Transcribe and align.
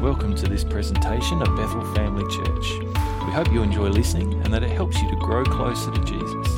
Welcome 0.00 0.34
to 0.36 0.48
this 0.48 0.64
presentation 0.64 1.42
of 1.42 1.54
Bethel 1.56 1.84
Family 1.94 2.24
Church. 2.34 2.78
We 3.26 3.32
hope 3.32 3.52
you 3.52 3.62
enjoy 3.62 3.88
listening 3.88 4.32
and 4.32 4.46
that 4.46 4.62
it 4.62 4.70
helps 4.70 4.98
you 5.02 5.10
to 5.10 5.16
grow 5.16 5.44
closer 5.44 5.90
to 5.90 6.00
Jesus. 6.00 6.48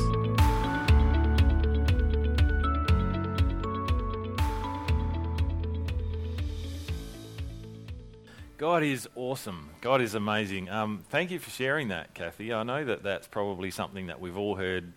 God 8.57 8.81
is 8.81 9.09
awesome. 9.13 9.71
God 9.81 9.99
is 9.99 10.15
amazing. 10.15 10.69
Um, 10.69 11.03
thank 11.09 11.29
you 11.29 11.37
for 11.37 11.49
sharing 11.49 11.89
that, 11.89 12.13
Kathy. 12.13 12.53
I 12.53 12.63
know 12.63 12.85
that 12.85 13.03
that's 13.03 13.27
probably 13.27 13.71
something 13.71 14.07
that 14.07 14.21
we've 14.21 14.37
all 14.37 14.55
heard 14.55 14.93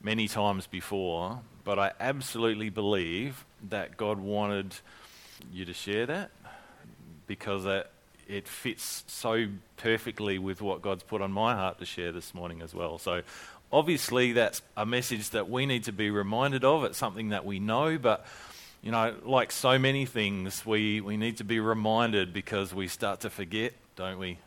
many 0.00 0.28
times 0.28 0.66
before, 0.66 1.40
but 1.62 1.78
I 1.78 1.92
absolutely 2.00 2.70
believe 2.70 3.44
that 3.68 3.98
God 3.98 4.18
wanted 4.18 4.76
you 5.52 5.66
to 5.66 5.74
share 5.74 6.06
that 6.06 6.30
because 7.26 7.64
it, 7.64 7.90
it 8.28 8.48
fits 8.48 9.04
so 9.06 9.46
perfectly 9.76 10.38
with 10.38 10.60
what 10.60 10.82
God's 10.82 11.02
put 11.02 11.20
on 11.22 11.32
my 11.32 11.54
heart 11.54 11.78
to 11.78 11.86
share 11.86 12.12
this 12.12 12.34
morning 12.34 12.62
as 12.62 12.74
well. 12.74 12.98
So, 12.98 13.22
obviously, 13.72 14.32
that's 14.32 14.62
a 14.76 14.86
message 14.86 15.30
that 15.30 15.48
we 15.50 15.66
need 15.66 15.84
to 15.84 15.92
be 15.92 16.10
reminded 16.10 16.64
of. 16.64 16.84
It's 16.84 16.98
something 16.98 17.30
that 17.30 17.44
we 17.44 17.58
know, 17.58 17.98
but 17.98 18.26
you 18.82 18.92
know, 18.92 19.14
like 19.24 19.50
so 19.50 19.78
many 19.78 20.06
things, 20.06 20.64
we, 20.64 21.00
we 21.00 21.16
need 21.16 21.38
to 21.38 21.44
be 21.44 21.58
reminded 21.58 22.32
because 22.32 22.72
we 22.72 22.88
start 22.88 23.20
to 23.20 23.30
forget, 23.30 23.72
don't 23.96 24.18
we? 24.18 24.38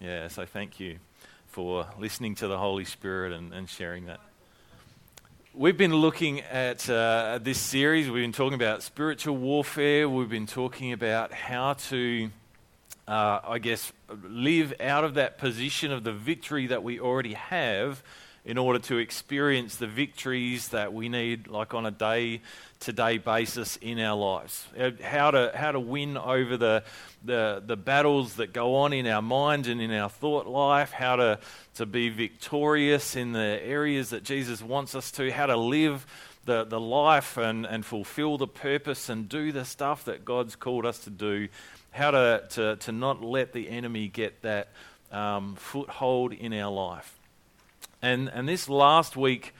Yeah, 0.00 0.28
so 0.28 0.44
thank 0.46 0.80
you 0.80 0.98
for 1.46 1.86
listening 1.98 2.34
to 2.36 2.48
the 2.48 2.58
Holy 2.58 2.84
Spirit 2.84 3.32
and, 3.32 3.52
and 3.52 3.68
sharing 3.68 4.06
that. 4.06 4.18
We've 5.56 5.76
been 5.76 5.94
looking 5.94 6.40
at 6.40 6.90
uh, 6.90 7.38
this 7.40 7.60
series. 7.60 8.10
We've 8.10 8.24
been 8.24 8.32
talking 8.32 8.54
about 8.54 8.82
spiritual 8.82 9.36
warfare. 9.36 10.08
We've 10.08 10.28
been 10.28 10.48
talking 10.48 10.92
about 10.92 11.32
how 11.32 11.74
to, 11.74 12.30
uh, 13.06 13.38
I 13.44 13.60
guess, 13.60 13.92
live 14.24 14.74
out 14.80 15.04
of 15.04 15.14
that 15.14 15.38
position 15.38 15.92
of 15.92 16.02
the 16.02 16.12
victory 16.12 16.66
that 16.66 16.82
we 16.82 16.98
already 16.98 17.34
have 17.34 18.02
in 18.44 18.58
order 18.58 18.78
to 18.78 18.98
experience 18.98 19.76
the 19.76 19.86
victories 19.86 20.68
that 20.68 20.92
we 20.92 21.08
need, 21.08 21.48
like 21.48 21.72
on 21.72 21.86
a 21.86 21.90
day 21.90 22.40
to 22.80 22.92
day 22.92 23.16
basis 23.16 23.76
in 23.76 23.98
our 23.98 24.16
lives. 24.16 24.66
Uh, 24.78 24.90
how 25.02 25.30
to, 25.30 25.50
how 25.54 25.72
to 25.72 25.80
win 25.80 26.18
over 26.18 26.58
the, 26.58 26.84
the, 27.24 27.62
the 27.64 27.76
battles 27.76 28.34
that 28.34 28.52
go 28.52 28.76
on 28.76 28.92
in 28.92 29.06
our 29.06 29.22
mind 29.22 29.66
and 29.66 29.80
in 29.80 29.90
our 29.90 30.10
thought 30.10 30.46
life, 30.46 30.92
how 30.92 31.16
to, 31.16 31.38
to 31.74 31.86
be 31.86 32.10
victorious 32.10 33.16
in 33.16 33.32
the 33.32 33.60
areas 33.64 34.10
that 34.10 34.24
Jesus 34.24 34.60
wants 34.60 34.94
us 34.94 35.10
to, 35.12 35.32
how 35.32 35.46
to 35.46 35.56
live 35.56 36.06
the, 36.44 36.64
the 36.64 36.80
life 36.80 37.38
and, 37.38 37.64
and 37.64 37.86
fulfill 37.86 38.36
the 38.36 38.46
purpose 38.46 39.08
and 39.08 39.26
do 39.28 39.52
the 39.52 39.64
stuff 39.64 40.04
that 40.04 40.26
God's 40.26 40.54
called 40.54 40.84
us 40.84 40.98
to 41.00 41.10
do, 41.10 41.48
how 41.92 42.10
to, 42.10 42.44
to, 42.50 42.76
to 42.76 42.92
not 42.92 43.24
let 43.24 43.54
the 43.54 43.70
enemy 43.70 44.08
get 44.08 44.42
that 44.42 44.68
um, 45.10 45.54
foothold 45.56 46.34
in 46.34 46.52
our 46.52 46.70
life. 46.70 47.18
And, 48.04 48.28
and 48.28 48.46
this 48.46 48.68
last 48.68 49.16
week, 49.16 49.54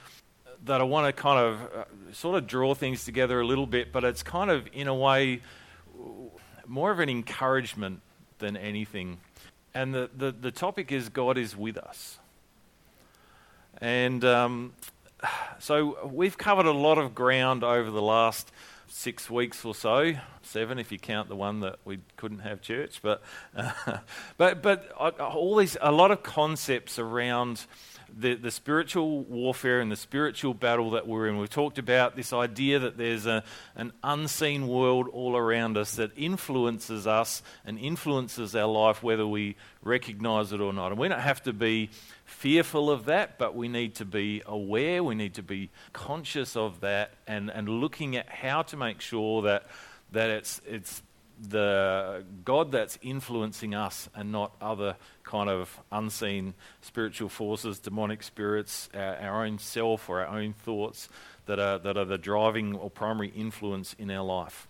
that 0.67 0.83
I 0.83 0.84
want 0.84 1.06
to 1.06 1.19
kind 1.19 1.41
of 1.41 1.62
uh, 1.62 1.84
sort 2.12 2.37
of 2.37 2.47
draw 2.47 2.75
things 2.75 3.06
together 3.06 3.41
a 3.41 3.47
little 3.47 3.67
bit, 3.67 3.91
but 3.91 4.05
it's 4.05 4.23
kind 4.23 4.51
of, 4.51 4.69
in 4.75 4.86
a 4.86 4.95
way, 4.95 5.41
more 6.67 6.91
of 6.91 7.01
an 7.01 7.09
encouragement 7.09 8.03
than 8.41 8.59
anything. 8.59 9.17
And 9.73 9.95
the, 9.95 10.11
the, 10.14 10.31
the 10.31 10.51
topic 10.51 10.92
is 10.92 11.09
God 11.09 11.39
is 11.39 11.56
with 11.56 11.78
us. 11.78 12.19
And 13.81 14.23
um, 14.27 14.75
so 15.58 16.06
we've 16.06 16.36
covered 16.36 16.67
a 16.67 16.73
lot 16.73 16.98
of 16.98 17.14
ground 17.14 17.64
over 17.64 17.91
the 17.91 18.03
last 18.03 18.53
six 18.89 19.31
weeks 19.31 19.64
or 19.64 19.75
so, 19.75 20.12
seven 20.42 20.79
if 20.79 20.92
you 20.92 20.98
count 20.98 21.31
the 21.31 21.36
one 21.36 21.61
that 21.61 21.79
we 21.86 22.01
couldn't 22.19 22.41
have 22.41 22.61
church. 22.61 23.01
But, 23.01 23.23
uh, 23.56 23.73
but, 24.36 24.61
but 24.61 24.92
uh, 25.01 25.12
all 25.19 25.56
these, 25.56 25.79
a 25.81 25.91
lot 25.91 26.11
of 26.11 26.23
concepts 26.23 26.98
around 26.98 27.64
the, 28.17 28.35
the 28.35 28.51
spiritual 28.51 29.23
warfare 29.25 29.80
and 29.80 29.91
the 29.91 29.97
spiritual 29.97 30.55
battle 30.55 30.91
that 30.92 31.07
we're 31.07 31.29
in. 31.29 31.39
We've 31.39 31.51
talked 31.51 31.79
about 31.79 32.17
this 32.17 32.33
idea 32.33 32.79
that 32.79 32.97
there's 32.97 33.27
a, 33.27 33.42
an 33.77 33.92
unseen 34.02 34.69
world 34.69 35.08
all 35.13 35.36
around 35.36 35.77
us 35.77 35.97
that 35.97 36.13
influences 36.17 37.07
us 37.07 37.42
and 37.64 37.79
influences 37.79 38.55
our 38.55 38.67
life, 38.67 39.03
whether 39.03 39.27
we 39.27 39.57
recognize 39.83 40.53
it 40.53 40.61
or 40.61 40.73
not. 40.73 40.92
And 40.92 40.98
we 40.98 41.08
don't 41.08 41.20
have 41.20 41.42
to 41.45 41.53
be 41.53 41.91
fearful 42.24 42.91
of 42.91 43.07
that, 43.07 43.39
but 43.39 43.55
we 43.55 43.69
need 43.69 43.97
to 43.97 44.05
be 44.05 44.42
aware, 44.47 45.03
we 45.03 45.14
need 45.14 45.35
to 45.35 45.42
be 45.42 45.70
conscious 45.92 46.57
of 46.57 46.80
that, 46.80 47.13
and, 47.27 47.51
and 47.51 47.69
looking 47.69 48.17
at 48.17 48.29
how 48.29 48.63
to 48.63 48.77
make 48.77 49.01
sure 49.01 49.42
that, 49.42 49.67
that 50.13 50.30
it's, 50.30 50.61
it's 50.67 51.03
the 51.40 52.24
God 52.45 52.72
that's 52.72 52.98
influencing 53.02 53.74
us 53.74 54.08
and 54.14 54.30
not 54.30 54.55
other 54.61 54.96
kind 55.24 55.50
of 55.50 55.80
unseen 55.90 56.55
spiritual 56.80 57.28
forces, 57.28 57.78
demonic 57.78 58.22
spirits, 58.22 58.89
our, 58.95 59.17
our, 59.17 59.44
own 59.44 59.58
self 59.58 60.08
or 60.08 60.20
our 60.20 60.39
own 60.39 60.52
thoughts 60.52 61.08
that 61.46 61.58
are, 61.58 61.78
that 61.78 61.96
are 61.96 62.05
the 62.05 62.18
driving 62.18 62.74
or 62.74 62.90
primary 62.90 63.28
influence 63.28 63.94
in 63.98 64.11
our 64.11 64.24
life. 64.24 64.67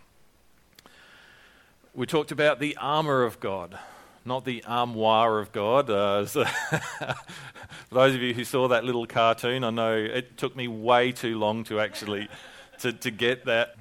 We 1.93 2.05
talked 2.05 2.31
about 2.31 2.59
the 2.59 2.75
armour 2.77 3.23
of 3.23 3.39
God, 3.39 3.77
not 4.25 4.43
the 4.43 4.63
armoire 4.65 5.39
of 5.39 5.51
God. 5.51 5.89
Uh, 5.89 6.25
for 6.25 6.45
those 7.91 8.15
of 8.15 8.21
you 8.21 8.33
who 8.33 8.43
saw 8.43 8.67
that 8.67 8.83
little 8.83 9.05
cartoon, 9.05 9.63
I 9.63 9.69
know 9.69 9.95
it 9.95 10.37
took 10.37 10.55
me 10.55 10.67
way 10.67 11.11
too 11.11 11.37
long 11.37 11.63
to 11.65 11.79
actually 11.79 12.27
to, 12.79 12.91
to 12.91 13.11
get 13.11 13.45
that. 13.45 13.75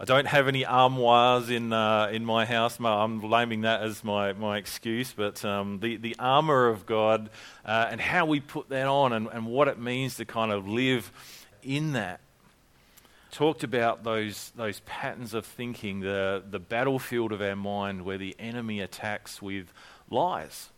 I 0.00 0.04
don't 0.04 0.28
have 0.28 0.48
any 0.48 0.64
armoires 0.64 1.50
in 1.50 1.74
uh, 1.74 2.08
in 2.10 2.24
my 2.24 2.46
house. 2.46 2.78
I'm 2.80 3.20
blaming 3.20 3.60
that 3.62 3.82
as 3.82 4.02
my, 4.02 4.32
my 4.32 4.56
excuse, 4.56 5.12
but 5.12 5.44
um, 5.44 5.78
the 5.80 5.98
the 5.98 6.16
armor 6.18 6.68
of 6.68 6.86
God 6.86 7.28
uh, 7.66 7.88
and 7.90 8.00
how 8.00 8.24
we 8.24 8.40
put 8.40 8.70
that 8.70 8.86
on 8.86 9.12
and, 9.12 9.28
and 9.30 9.44
what 9.44 9.68
it 9.68 9.78
means 9.78 10.16
to 10.16 10.24
kind 10.24 10.52
of 10.52 10.66
live 10.66 11.12
in 11.62 11.92
that. 11.92 12.20
Talked 13.30 13.62
about 13.62 14.02
those 14.02 14.52
those 14.56 14.80
patterns 14.86 15.34
of 15.34 15.44
thinking, 15.44 16.00
the 16.00 16.42
the 16.48 16.58
battlefield 16.58 17.30
of 17.30 17.42
our 17.42 17.54
mind, 17.54 18.06
where 18.06 18.16
the 18.16 18.34
enemy 18.38 18.80
attacks 18.80 19.42
with 19.42 19.70
lies. 20.08 20.70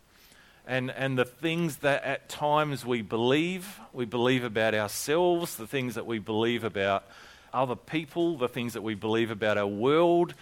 And, 0.66 0.92
and 0.92 1.18
the 1.18 1.24
things 1.24 1.78
that 1.78 2.04
at 2.04 2.28
times 2.28 2.86
we 2.86 3.02
believe, 3.02 3.80
we 3.92 4.04
believe 4.04 4.44
about 4.44 4.74
ourselves, 4.74 5.56
the 5.56 5.66
things 5.66 5.96
that 5.96 6.06
we 6.06 6.20
believe 6.20 6.62
about 6.62 7.04
other 7.52 7.76
people, 7.76 8.36
the 8.36 8.48
things 8.48 8.72
that 8.74 8.82
we 8.82 8.94
believe 8.94 9.30
about 9.30 9.58
our 9.58 9.66
world, 9.66 10.34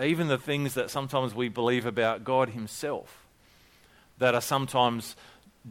even 0.00 0.28
the 0.28 0.38
things 0.38 0.74
that 0.74 0.90
sometimes 0.90 1.34
we 1.34 1.48
believe 1.48 1.86
about 1.86 2.24
God 2.24 2.50
Himself, 2.50 3.26
that 4.18 4.34
are 4.34 4.40
sometimes 4.40 5.16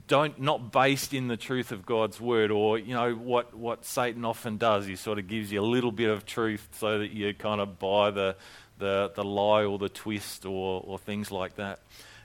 don't 0.07 0.39
not 0.39 0.71
based 0.71 1.13
in 1.13 1.27
the 1.27 1.37
truth 1.37 1.71
of 1.71 1.85
God's 1.85 2.19
word, 2.19 2.51
or 2.51 2.77
you 2.77 2.93
know 2.93 3.13
what 3.13 3.55
what 3.55 3.85
Satan 3.85 4.25
often 4.25 4.57
does. 4.57 4.85
He 4.85 4.95
sort 4.95 5.17
of 5.17 5.27
gives 5.27 5.51
you 5.51 5.61
a 5.61 5.65
little 5.65 5.91
bit 5.91 6.09
of 6.09 6.25
truth 6.25 6.67
so 6.73 6.99
that 6.99 7.11
you 7.11 7.33
kind 7.33 7.61
of 7.61 7.79
buy 7.79 8.11
the 8.11 8.35
the, 8.77 9.11
the 9.15 9.23
lie 9.23 9.63
or 9.63 9.77
the 9.77 9.89
twist 9.89 10.45
or 10.45 10.83
or 10.85 10.99
things 10.99 11.31
like 11.31 11.55
that. 11.55 11.79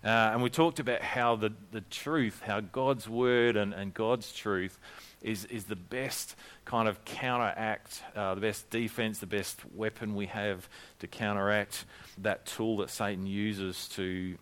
Uh, 0.05 0.31
and 0.33 0.43
we 0.43 0.51
talked 0.51 0.81
about 0.81 1.01
how 1.01 1.37
the, 1.37 1.53
the 1.71 1.81
truth, 1.83 2.43
how 2.45 2.61
God's 2.61 3.09
word 3.09 3.57
and, 3.57 3.73
and 3.73 3.95
God's 3.95 4.33
truth 4.33 4.79
is, 5.23 5.45
is 5.45 5.65
the 5.65 5.77
best 5.77 6.35
kind 6.65 6.89
of 6.89 7.05
counteract, 7.05 8.03
uh, 8.17 8.35
the 8.35 8.41
best 8.41 8.69
defense, 8.71 9.21
the 9.21 9.27
best 9.27 9.61
weapon 9.77 10.17
we 10.17 10.27
have 10.27 10.69
to 10.99 11.07
counteract 11.07 11.85
that 12.19 12.47
tool 12.47 12.79
that 12.79 12.91
Satan 12.91 13.27
uses 13.27 13.87
to, 13.91 14.37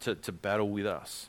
to, 0.00 0.14
to 0.14 0.32
battle 0.32 0.70
with 0.70 0.86
us. 0.86 1.28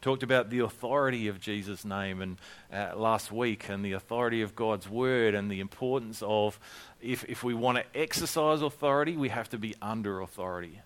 Talked 0.00 0.22
about 0.22 0.50
the 0.50 0.58
authority 0.58 1.28
of 1.28 1.40
Jesus' 1.40 1.84
name 1.84 2.20
and 2.20 2.36
uh, 2.70 2.94
last 2.94 3.32
week, 3.32 3.70
and 3.70 3.82
the 3.82 3.92
authority 3.92 4.42
of 4.42 4.54
God's 4.54 4.86
word, 4.86 5.34
and 5.34 5.50
the 5.50 5.60
importance 5.60 6.22
of 6.26 6.60
if, 7.00 7.24
if 7.24 7.42
we 7.42 7.54
want 7.54 7.78
to 7.78 7.98
exercise 7.98 8.60
authority, 8.60 9.16
we 9.16 9.30
have 9.30 9.48
to 9.50 9.58
be 9.58 9.74
under 9.80 10.20
authority. 10.20 10.80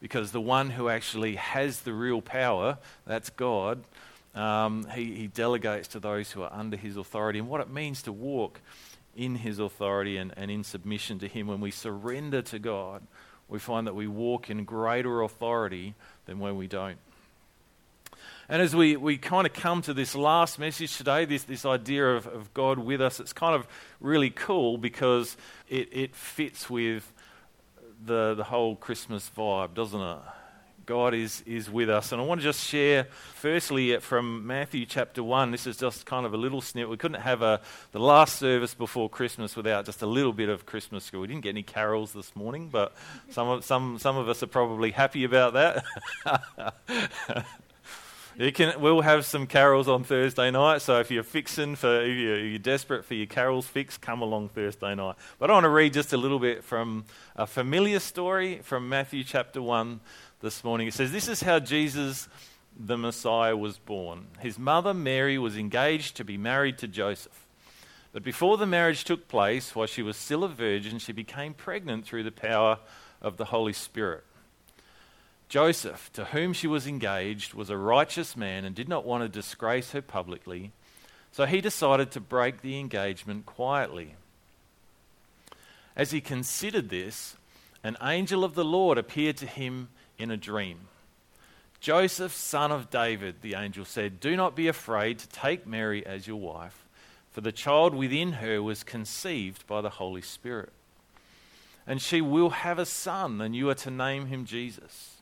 Because 0.00 0.30
the 0.32 0.40
one 0.40 0.70
who 0.70 0.88
actually 0.88 1.36
has 1.36 1.80
the 1.80 1.92
real 1.92 2.20
power, 2.20 2.78
that's 3.06 3.30
God, 3.30 3.82
um, 4.34 4.86
he, 4.94 5.14
he 5.14 5.26
delegates 5.26 5.88
to 5.88 6.00
those 6.00 6.30
who 6.30 6.42
are 6.42 6.52
under 6.52 6.76
his 6.76 6.96
authority 6.96 7.38
and 7.38 7.48
what 7.48 7.60
it 7.60 7.70
means 7.70 8.02
to 8.02 8.12
walk 8.12 8.60
in 9.16 9.34
his 9.34 9.58
authority 9.58 10.16
and, 10.16 10.32
and 10.36 10.50
in 10.50 10.62
submission 10.62 11.18
to 11.18 11.28
him. 11.28 11.48
When 11.48 11.60
we 11.60 11.72
surrender 11.72 12.42
to 12.42 12.58
God, 12.60 13.02
we 13.48 13.58
find 13.58 13.86
that 13.86 13.94
we 13.94 14.06
walk 14.06 14.50
in 14.50 14.64
greater 14.64 15.22
authority 15.22 15.94
than 16.26 16.38
when 16.38 16.56
we 16.56 16.68
don't. 16.68 16.98
And 18.48 18.62
as 18.62 18.74
we, 18.74 18.96
we 18.96 19.18
kind 19.18 19.46
of 19.46 19.52
come 19.52 19.82
to 19.82 19.92
this 19.92 20.14
last 20.14 20.58
message 20.58 20.96
today, 20.96 21.24
this, 21.24 21.42
this 21.42 21.66
idea 21.66 22.14
of, 22.14 22.26
of 22.26 22.54
God 22.54 22.78
with 22.78 23.02
us, 23.02 23.20
it's 23.20 23.32
kind 23.32 23.54
of 23.54 23.66
really 24.00 24.30
cool 24.30 24.78
because 24.78 25.36
it, 25.68 25.88
it 25.92 26.14
fits 26.14 26.70
with 26.70 27.12
the, 28.04 28.34
the 28.34 28.44
whole 28.44 28.76
Christmas 28.76 29.30
vibe, 29.36 29.74
doesn't 29.74 30.00
it? 30.00 30.18
God 30.88 31.12
is, 31.12 31.42
is 31.44 31.70
with 31.70 31.90
us. 31.90 32.12
And 32.12 32.20
I 32.20 32.24
want 32.24 32.40
to 32.40 32.44
just 32.44 32.66
share, 32.66 33.08
firstly, 33.34 33.98
from 33.98 34.46
Matthew 34.46 34.86
chapter 34.86 35.22
1. 35.22 35.50
This 35.50 35.66
is 35.66 35.76
just 35.76 36.06
kind 36.06 36.24
of 36.24 36.32
a 36.32 36.38
little 36.38 36.62
snippet. 36.62 36.88
We 36.88 36.96
couldn't 36.96 37.20
have 37.20 37.42
a, 37.42 37.60
the 37.92 37.98
last 37.98 38.36
service 38.36 38.72
before 38.72 39.10
Christmas 39.10 39.54
without 39.54 39.84
just 39.84 40.00
a 40.00 40.06
little 40.06 40.32
bit 40.32 40.48
of 40.48 40.64
Christmas 40.64 41.04
school. 41.04 41.20
We 41.20 41.26
didn't 41.26 41.42
get 41.42 41.50
any 41.50 41.62
carols 41.62 42.14
this 42.14 42.34
morning, 42.34 42.70
but 42.72 42.94
some 43.28 43.48
of, 43.48 43.66
some, 43.66 43.98
some 43.98 44.16
of 44.16 44.30
us 44.30 44.42
are 44.42 44.46
probably 44.46 44.90
happy 44.90 45.24
about 45.24 45.52
that. 45.52 45.84
You 48.38 48.52
can, 48.52 48.80
we'll 48.80 49.00
have 49.00 49.26
some 49.26 49.48
carols 49.48 49.88
on 49.88 50.04
Thursday 50.04 50.52
night, 50.52 50.80
so 50.80 51.00
if 51.00 51.10
you're 51.10 51.24
fixing 51.24 51.74
for, 51.74 52.02
if 52.02 52.16
you're, 52.16 52.38
you're, 52.38 52.58
desperate 52.60 53.04
for 53.04 53.14
your 53.14 53.26
carols 53.26 53.66
fix, 53.66 53.98
come 53.98 54.22
along 54.22 54.50
Thursday 54.50 54.94
night. 54.94 55.16
But 55.40 55.50
I 55.50 55.54
want 55.54 55.64
to 55.64 55.70
read 55.70 55.92
just 55.92 56.12
a 56.12 56.16
little 56.16 56.38
bit 56.38 56.62
from 56.62 57.04
a 57.34 57.48
familiar 57.48 57.98
story 57.98 58.60
from 58.62 58.88
Matthew 58.88 59.24
chapter 59.24 59.60
1 59.60 59.98
this 60.40 60.62
morning. 60.62 60.86
It 60.86 60.94
says, 60.94 61.10
This 61.10 61.26
is 61.26 61.42
how 61.42 61.58
Jesus, 61.58 62.28
the 62.78 62.96
Messiah, 62.96 63.56
was 63.56 63.76
born. 63.78 64.28
His 64.38 64.56
mother 64.56 64.94
Mary 64.94 65.36
was 65.36 65.56
engaged 65.56 66.16
to 66.18 66.24
be 66.24 66.36
married 66.36 66.78
to 66.78 66.86
Joseph. 66.86 67.44
But 68.12 68.22
before 68.22 68.56
the 68.56 68.66
marriage 68.66 69.02
took 69.02 69.26
place, 69.26 69.74
while 69.74 69.88
she 69.88 70.02
was 70.02 70.16
still 70.16 70.44
a 70.44 70.48
virgin, 70.48 71.00
she 71.00 71.10
became 71.10 71.54
pregnant 71.54 72.06
through 72.06 72.22
the 72.22 72.30
power 72.30 72.78
of 73.20 73.36
the 73.36 73.46
Holy 73.46 73.72
Spirit. 73.72 74.22
Joseph, 75.48 76.10
to 76.12 76.26
whom 76.26 76.52
she 76.52 76.66
was 76.66 76.86
engaged, 76.86 77.54
was 77.54 77.70
a 77.70 77.76
righteous 77.76 78.36
man 78.36 78.64
and 78.64 78.74
did 78.74 78.88
not 78.88 79.06
want 79.06 79.22
to 79.22 79.28
disgrace 79.28 79.92
her 79.92 80.02
publicly, 80.02 80.72
so 81.32 81.46
he 81.46 81.60
decided 81.62 82.10
to 82.10 82.20
break 82.20 82.60
the 82.60 82.78
engagement 82.78 83.46
quietly. 83.46 84.14
As 85.96 86.10
he 86.10 86.20
considered 86.20 86.90
this, 86.90 87.36
an 87.82 87.96
angel 88.02 88.44
of 88.44 88.54
the 88.54 88.64
Lord 88.64 88.98
appeared 88.98 89.38
to 89.38 89.46
him 89.46 89.88
in 90.18 90.30
a 90.30 90.36
dream. 90.36 90.80
Joseph, 91.80 92.34
son 92.34 92.70
of 92.70 92.90
David, 92.90 93.36
the 93.40 93.54
angel 93.54 93.84
said, 93.84 94.20
Do 94.20 94.36
not 94.36 94.54
be 94.54 94.68
afraid 94.68 95.18
to 95.20 95.28
take 95.28 95.66
Mary 95.66 96.04
as 96.04 96.26
your 96.26 96.36
wife, 96.36 96.84
for 97.30 97.40
the 97.40 97.52
child 97.52 97.94
within 97.94 98.32
her 98.32 98.62
was 98.62 98.84
conceived 98.84 99.66
by 99.66 99.80
the 99.80 99.90
Holy 99.90 100.22
Spirit. 100.22 100.72
And 101.86 102.02
she 102.02 102.20
will 102.20 102.50
have 102.50 102.78
a 102.78 102.84
son, 102.84 103.40
and 103.40 103.56
you 103.56 103.70
are 103.70 103.74
to 103.76 103.90
name 103.90 104.26
him 104.26 104.44
Jesus 104.44 105.17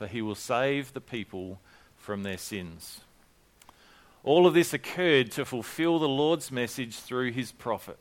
for 0.00 0.06
he 0.06 0.22
will 0.22 0.34
save 0.34 0.94
the 0.94 1.00
people 1.00 1.60
from 1.98 2.22
their 2.22 2.38
sins. 2.38 3.02
All 4.24 4.46
of 4.46 4.54
this 4.54 4.72
occurred 4.72 5.30
to 5.32 5.44
fulfill 5.44 5.98
the 5.98 6.08
Lord's 6.08 6.50
message 6.50 6.96
through 6.96 7.32
his 7.32 7.52
prophet. 7.52 7.98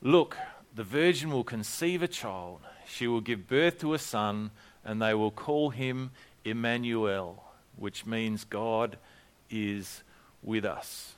Look, 0.00 0.38
the 0.74 0.84
virgin 0.84 1.30
will 1.30 1.44
conceive 1.44 2.02
a 2.02 2.08
child. 2.08 2.60
She 2.88 3.06
will 3.06 3.20
give 3.20 3.46
birth 3.46 3.78
to 3.80 3.92
a 3.92 3.98
son, 3.98 4.52
and 4.86 5.02
they 5.02 5.12
will 5.12 5.30
call 5.30 5.68
him 5.68 6.12
Emmanuel, 6.46 7.44
which 7.76 8.06
means 8.06 8.44
God 8.44 8.96
is 9.50 10.02
with 10.42 10.64
us. 10.64 11.12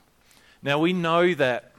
Now 0.60 0.80
we 0.80 0.92
know 0.92 1.34
that 1.34 1.70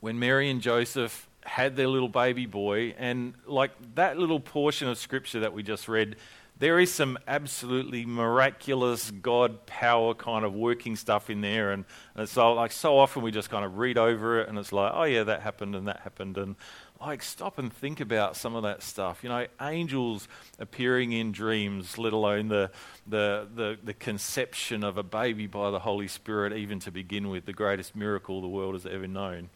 when 0.00 0.18
Mary 0.18 0.50
and 0.50 0.60
Joseph 0.60 1.28
had 1.44 1.76
their 1.76 1.88
little 1.88 2.08
baby 2.08 2.46
boy, 2.46 2.94
and 2.98 3.34
like 3.46 3.72
that 3.94 4.18
little 4.18 4.40
portion 4.40 4.88
of 4.88 4.98
scripture 4.98 5.40
that 5.40 5.52
we 5.52 5.62
just 5.62 5.88
read, 5.88 6.16
there 6.58 6.78
is 6.78 6.92
some 6.92 7.18
absolutely 7.26 8.04
miraculous 8.04 9.10
God 9.10 9.64
power 9.64 10.12
kind 10.12 10.44
of 10.44 10.54
working 10.54 10.94
stuff 10.94 11.30
in 11.30 11.40
there. 11.40 11.72
And, 11.72 11.86
and 12.14 12.28
so, 12.28 12.52
like, 12.52 12.70
so 12.70 12.98
often 12.98 13.22
we 13.22 13.30
just 13.30 13.48
kind 13.48 13.64
of 13.64 13.78
read 13.78 13.96
over 13.96 14.40
it 14.40 14.48
and 14.48 14.58
it's 14.58 14.70
like, 14.70 14.92
oh, 14.94 15.04
yeah, 15.04 15.24
that 15.24 15.40
happened 15.40 15.74
and 15.74 15.88
that 15.88 16.00
happened. 16.00 16.36
And, 16.36 16.56
like, 17.00 17.22
stop 17.22 17.58
and 17.58 17.72
think 17.72 18.00
about 18.00 18.36
some 18.36 18.54
of 18.54 18.62
that 18.64 18.82
stuff. 18.82 19.20
You 19.22 19.30
know, 19.30 19.46
angels 19.58 20.28
appearing 20.58 21.12
in 21.12 21.32
dreams, 21.32 21.96
let 21.96 22.12
alone 22.12 22.48
the, 22.48 22.70
the, 23.06 23.48
the, 23.54 23.78
the 23.82 23.94
conception 23.94 24.84
of 24.84 24.98
a 24.98 25.02
baby 25.02 25.46
by 25.46 25.70
the 25.70 25.78
Holy 25.78 26.08
Spirit, 26.08 26.52
even 26.52 26.78
to 26.80 26.90
begin 26.90 27.30
with, 27.30 27.46
the 27.46 27.54
greatest 27.54 27.96
miracle 27.96 28.42
the 28.42 28.48
world 28.48 28.74
has 28.74 28.84
ever 28.84 29.06
known. 29.06 29.48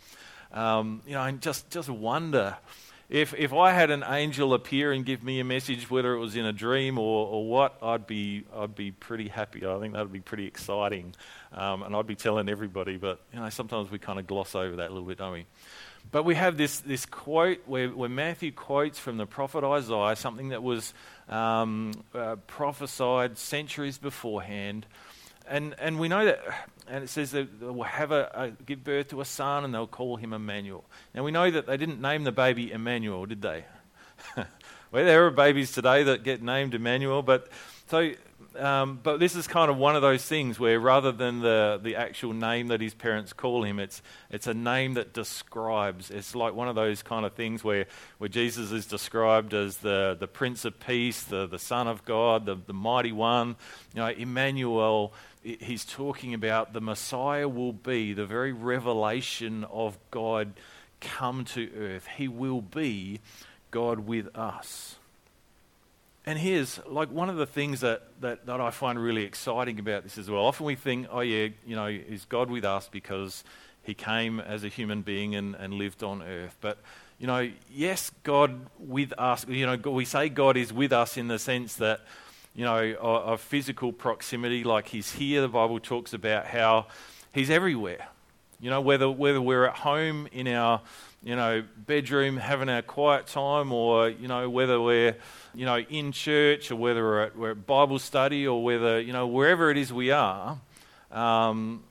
Um, 0.54 1.02
you 1.04 1.12
know, 1.14 1.22
and 1.22 1.40
just, 1.40 1.68
just 1.68 1.90
wonder 1.90 2.56
if, 3.10 3.34
if 3.34 3.52
I 3.52 3.72
had 3.72 3.90
an 3.90 4.04
angel 4.06 4.54
appear 4.54 4.92
and 4.92 5.04
give 5.04 5.22
me 5.22 5.40
a 5.40 5.44
message, 5.44 5.90
whether 5.90 6.14
it 6.14 6.20
was 6.20 6.36
in 6.36 6.46
a 6.46 6.52
dream 6.52 6.96
or, 6.96 7.26
or 7.26 7.46
what, 7.46 7.76
I'd 7.82 8.06
be, 8.06 8.44
I'd 8.56 8.74
be 8.74 8.92
pretty 8.92 9.28
happy. 9.28 9.66
I 9.66 9.78
think 9.80 9.92
that 9.94 10.02
would 10.02 10.12
be 10.12 10.20
pretty 10.20 10.46
exciting. 10.46 11.14
Um, 11.52 11.82
and 11.82 11.94
I'd 11.94 12.06
be 12.06 12.14
telling 12.14 12.48
everybody, 12.48 12.96
but 12.96 13.20
you 13.32 13.40
know, 13.40 13.48
sometimes 13.50 13.90
we 13.90 13.98
kind 13.98 14.18
of 14.18 14.26
gloss 14.26 14.54
over 14.54 14.76
that 14.76 14.90
a 14.90 14.92
little 14.92 15.06
bit, 15.06 15.18
don't 15.18 15.32
we? 15.32 15.46
But 16.10 16.24
we 16.24 16.34
have 16.36 16.56
this, 16.56 16.80
this 16.80 17.04
quote 17.04 17.62
where, 17.66 17.88
where 17.88 18.08
Matthew 18.08 18.52
quotes 18.52 18.98
from 18.98 19.16
the 19.16 19.26
prophet 19.26 19.64
Isaiah, 19.64 20.16
something 20.16 20.50
that 20.50 20.62
was 20.62 20.94
um, 21.28 21.92
uh, 22.14 22.36
prophesied 22.46 23.38
centuries 23.38 23.98
beforehand. 23.98 24.86
And, 25.46 25.74
and 25.78 25.98
we 25.98 26.08
know 26.08 26.24
that, 26.24 26.40
and 26.88 27.04
it 27.04 27.08
says 27.08 27.30
that 27.32 27.60
they'll 27.60 27.82
have 27.82 28.12
a, 28.12 28.30
a, 28.34 28.50
give 28.64 28.82
birth 28.82 29.08
to 29.08 29.20
a 29.20 29.24
son 29.24 29.64
and 29.64 29.74
they'll 29.74 29.86
call 29.86 30.16
him 30.16 30.32
Emmanuel. 30.32 30.84
Now 31.14 31.22
we 31.22 31.32
know 31.32 31.50
that 31.50 31.66
they 31.66 31.76
didn't 31.76 32.00
name 32.00 32.24
the 32.24 32.32
baby 32.32 32.72
Emmanuel, 32.72 33.26
did 33.26 33.42
they? 33.42 33.64
well, 34.36 34.46
there 34.92 35.26
are 35.26 35.30
babies 35.30 35.72
today 35.72 36.02
that 36.04 36.22
get 36.22 36.42
named 36.42 36.74
Emmanuel, 36.74 37.22
but 37.22 37.48
so 37.88 38.12
um, 38.56 39.00
but 39.02 39.18
this 39.18 39.34
is 39.34 39.46
kind 39.46 39.70
of 39.70 39.78
one 39.78 39.96
of 39.96 40.02
those 40.02 40.24
things 40.24 40.60
where 40.60 40.78
rather 40.78 41.10
than 41.10 41.40
the, 41.40 41.80
the 41.82 41.96
actual 41.96 42.32
name 42.32 42.68
that 42.68 42.80
his 42.80 42.94
parents 42.94 43.32
call 43.32 43.64
him, 43.64 43.78
it's, 43.80 44.00
it's 44.30 44.46
a 44.46 44.54
name 44.54 44.94
that 44.94 45.12
describes. 45.12 46.10
It's 46.10 46.34
like 46.34 46.54
one 46.54 46.68
of 46.68 46.76
those 46.76 47.02
kind 47.02 47.26
of 47.26 47.32
things 47.32 47.64
where, 47.64 47.86
where 48.18 48.28
Jesus 48.28 48.70
is 48.70 48.86
described 48.86 49.54
as 49.54 49.78
the, 49.78 50.16
the 50.18 50.28
Prince 50.28 50.64
of 50.64 50.78
Peace, 50.78 51.22
the, 51.24 51.46
the 51.46 51.58
Son 51.58 51.88
of 51.88 52.04
God, 52.04 52.46
the, 52.46 52.56
the 52.66 52.72
Mighty 52.72 53.12
One. 53.12 53.56
You 53.92 54.02
know, 54.02 54.08
Emmanuel, 54.08 55.12
he's 55.44 55.84
talking 55.84 56.32
about 56.34 56.72
the 56.72 56.80
Messiah 56.80 57.46
will 57.48 57.72
be 57.72 58.14
the 58.14 58.26
very 58.26 58.52
revelation 58.52 59.64
of 59.64 59.98
God 60.10 60.54
come 61.00 61.44
to 61.44 61.70
earth. 61.76 62.06
He 62.16 62.28
will 62.28 62.62
be 62.62 63.20
God 63.70 64.00
with 64.00 64.34
us. 64.36 64.96
And 66.26 66.38
here's 66.38 66.80
like 66.86 67.10
one 67.10 67.28
of 67.28 67.36
the 67.36 67.46
things 67.46 67.80
that, 67.80 68.02
that, 68.22 68.46
that 68.46 68.58
I 68.58 68.70
find 68.70 68.98
really 68.98 69.24
exciting 69.24 69.78
about 69.78 70.04
this 70.04 70.16
as 70.16 70.30
well. 70.30 70.46
Often 70.46 70.66
we 70.66 70.74
think, 70.74 71.08
oh, 71.10 71.20
yeah, 71.20 71.48
you 71.66 71.76
know, 71.76 71.86
is 71.86 72.24
God 72.24 72.50
with 72.50 72.64
us 72.64 72.88
because 72.90 73.44
he 73.82 73.92
came 73.92 74.40
as 74.40 74.64
a 74.64 74.68
human 74.68 75.02
being 75.02 75.34
and, 75.34 75.54
and 75.54 75.74
lived 75.74 76.02
on 76.02 76.22
earth? 76.22 76.56
But, 76.62 76.78
you 77.18 77.26
know, 77.26 77.50
yes, 77.70 78.10
God 78.22 78.58
with 78.78 79.12
us, 79.18 79.46
you 79.46 79.66
know, 79.66 79.76
we 79.90 80.06
say 80.06 80.30
God 80.30 80.56
is 80.56 80.72
with 80.72 80.94
us 80.94 81.18
in 81.18 81.28
the 81.28 81.38
sense 81.38 81.76
that, 81.76 82.00
you 82.54 82.64
know, 82.64 82.94
of, 83.00 83.40
physical 83.40 83.92
proximity, 83.92 84.64
like 84.64 84.88
he's 84.88 85.12
here. 85.12 85.40
The 85.40 85.48
Bible 85.48 85.80
talks 85.80 86.12
about 86.12 86.46
how 86.46 86.86
he's 87.32 87.50
everywhere. 87.50 88.08
You 88.60 88.70
know, 88.70 88.80
whether, 88.80 89.10
whether 89.10 89.40
we're 89.40 89.66
at 89.66 89.76
home 89.76 90.28
in 90.32 90.46
our, 90.48 90.80
you 91.22 91.34
know, 91.34 91.64
bedroom 91.76 92.36
having 92.36 92.68
our 92.68 92.82
quiet 92.82 93.26
time 93.26 93.72
or, 93.72 94.08
you 94.08 94.28
know, 94.28 94.48
whether 94.48 94.80
we're, 94.80 95.16
you 95.54 95.66
know, 95.66 95.78
in 95.78 96.12
church 96.12 96.70
or 96.70 96.76
whether 96.76 97.02
we're 97.02 97.22
at, 97.24 97.36
we're 97.36 97.50
at 97.50 97.66
Bible 97.66 97.98
study 97.98 98.46
or 98.46 98.62
whether, 98.62 99.00
you 99.00 99.12
know, 99.12 99.26
wherever 99.26 99.70
it 99.70 99.76
is 99.76 99.92
we 99.92 100.12
are, 100.12 100.58
um, 101.10 101.82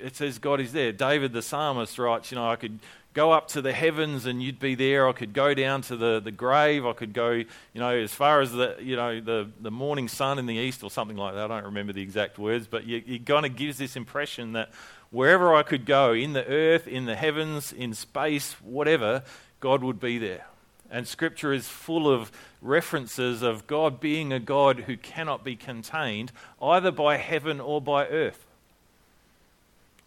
it 0.00 0.16
says 0.16 0.38
God 0.38 0.60
is 0.60 0.72
there. 0.72 0.92
David 0.92 1.32
the 1.32 1.42
psalmist 1.42 1.98
writes, 1.98 2.32
you 2.32 2.36
know, 2.36 2.50
I 2.50 2.56
could 2.56 2.80
go 3.14 3.32
up 3.32 3.48
to 3.48 3.60
the 3.60 3.72
heavens 3.72 4.26
and 4.26 4.42
you'd 4.42 4.58
be 4.58 4.74
there. 4.74 5.08
I 5.08 5.12
could 5.12 5.32
go 5.32 5.54
down 5.54 5.82
to 5.82 5.96
the, 5.96 6.20
the 6.20 6.30
grave. 6.30 6.86
I 6.86 6.92
could 6.92 7.12
go, 7.12 7.30
you 7.30 7.46
know, 7.74 7.90
as 7.90 8.14
far 8.14 8.40
as 8.40 8.52
the, 8.52 8.76
you 8.80 8.96
know, 8.96 9.20
the, 9.20 9.50
the 9.60 9.70
morning 9.70 10.08
sun 10.08 10.38
in 10.38 10.46
the 10.46 10.54
east 10.54 10.82
or 10.82 10.90
something 10.90 11.16
like 11.16 11.34
that. 11.34 11.50
I 11.50 11.56
don't 11.56 11.64
remember 11.64 11.92
the 11.92 12.02
exact 12.02 12.38
words, 12.38 12.66
but 12.66 12.84
it 12.86 13.26
kind 13.26 13.44
of 13.44 13.56
gives 13.56 13.78
this 13.78 13.96
impression 13.96 14.52
that 14.52 14.70
wherever 15.10 15.54
I 15.54 15.62
could 15.62 15.84
go, 15.84 16.12
in 16.12 16.32
the 16.32 16.46
earth, 16.46 16.88
in 16.88 17.04
the 17.04 17.16
heavens, 17.16 17.72
in 17.72 17.94
space, 17.94 18.54
whatever, 18.62 19.22
God 19.60 19.82
would 19.82 20.00
be 20.00 20.18
there. 20.18 20.46
And 20.90 21.06
Scripture 21.06 21.52
is 21.52 21.68
full 21.68 22.12
of 22.12 22.30
references 22.60 23.42
of 23.42 23.66
God 23.66 24.00
being 24.00 24.32
a 24.32 24.40
God 24.40 24.80
who 24.80 24.96
cannot 24.96 25.42
be 25.42 25.56
contained 25.56 26.32
either 26.60 26.90
by 26.90 27.16
heaven 27.16 27.60
or 27.60 27.80
by 27.80 28.06
earth. 28.06 28.46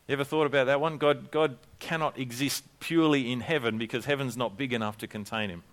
You 0.08 0.14
ever 0.14 0.24
thought 0.24 0.46
about 0.46 0.68
that 0.68 0.80
one? 0.80 0.98
God, 0.98 1.32
God 1.32 1.58
cannot 1.80 2.20
exist 2.20 2.64
purely 2.80 3.32
in 3.32 3.42
heaven 3.42 3.78
because 3.78 4.06
heaven's 4.06 4.38
not 4.38 4.56
big 4.56 4.72
enough 4.72 5.00
to 5.00 5.08
contain 5.08 5.50
him. 5.50 5.64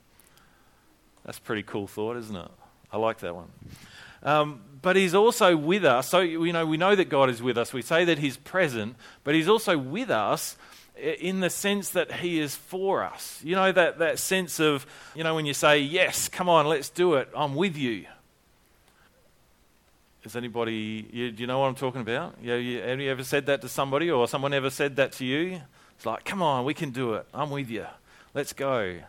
That's 1.25 1.39
a 1.39 1.43
pretty 1.43 1.63
cool 1.63 1.87
thought, 1.87 2.17
isn't 2.17 2.35
it? 2.35 2.51
I 2.91 2.97
like 2.97 3.19
that 3.19 3.35
one. 3.35 3.51
Um, 4.23 4.63
but 4.81 4.97
he's 4.97 5.15
also 5.15 5.57
with 5.57 5.85
us. 5.85 6.09
So, 6.09 6.21
you 6.21 6.53
know, 6.53 6.65
we 6.65 6.77
know 6.77 6.95
that 6.95 7.09
God 7.09 7.29
is 7.29 7.43
with 7.43 7.59
us. 7.59 7.73
We 7.73 7.83
say 7.83 8.05
that 8.07 8.19
he's 8.19 8.37
present, 8.39 8.97
but 9.23 9.35
he's 9.35 9.49
also 9.49 9.77
with 9.77 10.11
us 10.11 10.57
in 10.97 11.41
the 11.41 11.51
sense 11.51 11.91
that 11.91 12.13
he 12.13 12.41
is 12.41 12.55
for 12.55 13.03
us. 13.03 13.41
You 13.45 13.55
know, 13.55 13.71
that, 13.73 13.99
that 13.99 14.19
sense 14.19 14.61
of, 14.61 14.87
you 15.15 15.25
know, 15.25 15.35
when 15.35 15.47
you 15.47 15.55
say, 15.55 15.79
yes, 15.79 16.29
come 16.29 16.49
on, 16.49 16.67
let's 16.67 16.91
do 16.91 17.15
it, 17.15 17.29
I'm 17.35 17.55
with 17.55 17.77
you. 17.77 18.07
Is 20.25 20.37
anybody, 20.37 21.09
you, 21.13 21.33
do 21.33 21.41
you 21.41 21.47
know 21.49 21.59
what 21.59 21.67
I'm 21.67 21.75
talking 21.75 22.01
about? 22.01 22.37
You, 22.41 22.55
you, 22.55 22.81
have 22.81 23.01
you 23.01 23.11
ever 23.11 23.25
said 23.25 23.47
that 23.47 23.61
to 23.63 23.69
somebody 23.69 24.09
or 24.09 24.29
someone 24.29 24.55
ever 24.55 24.71
said 24.71 24.95
that 24.97 25.13
to 25.13 25.25
you? 25.25 25.61
It's 25.97 26.07
like, 26.07 26.25
come 26.25 26.41
on, 26.41 26.65
we 26.65 26.75
can 26.75 26.91
do 26.91 27.15
it. 27.15 27.27
I'm 27.35 27.51
with 27.51 27.69
you. 27.69 27.87
Let's 28.33 28.53
go. 28.53 29.01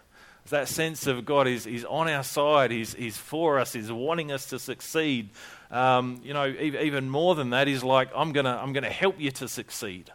It's 0.42 0.52
that 0.52 0.68
sense 0.68 1.06
of 1.06 1.24
God 1.24 1.48
is, 1.48 1.68
is 1.68 1.86
on 1.86 2.10
our 2.10 2.24
side, 2.24 2.72
he's, 2.72 2.96
he's 2.96 3.16
for 3.16 3.60
us, 3.60 3.74
He's 3.74 3.92
wanting 3.92 4.32
us 4.32 4.48
to 4.48 4.60
succeed. 4.60 5.30
Um, 5.70 6.20
you 6.24 6.34
know, 6.34 6.48
even 6.48 7.10
more 7.10 7.36
than 7.36 7.52
that, 7.52 7.68
He's 7.68 7.84
like, 7.84 8.10
I'm 8.16 8.32
going 8.32 8.46
to 8.46 8.52
I'm 8.52 8.74
gonna 8.74 8.90
help 8.90 9.20
you 9.20 9.30
to 9.32 9.48
succeed. 9.48 10.12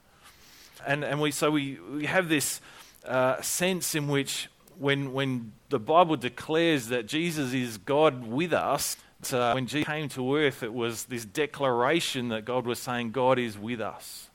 And, 0.84 1.04
and 1.04 1.20
we, 1.20 1.30
so 1.30 1.50
we, 1.50 1.78
we 1.92 2.06
have 2.06 2.28
this 2.28 2.60
uh, 3.06 3.40
sense 3.40 3.94
in 3.94 4.08
which 4.08 4.48
when, 4.78 5.12
when 5.12 5.52
the 5.70 5.78
Bible 5.78 6.16
declares 6.16 6.88
that 6.88 7.06
Jesus 7.06 7.52
is 7.52 7.78
God 7.78 8.26
with 8.26 8.52
us, 8.52 8.96
uh, 9.32 9.52
when 9.52 9.66
Jesus 9.66 9.86
came 9.86 10.08
to 10.10 10.36
earth, 10.36 10.62
it 10.62 10.72
was 10.72 11.04
this 11.04 11.24
declaration 11.24 12.28
that 12.28 12.44
God 12.44 12.66
was 12.66 12.78
saying, 12.78 13.10
God 13.10 13.38
is 13.38 13.58
with 13.58 13.80
us. 13.80 14.28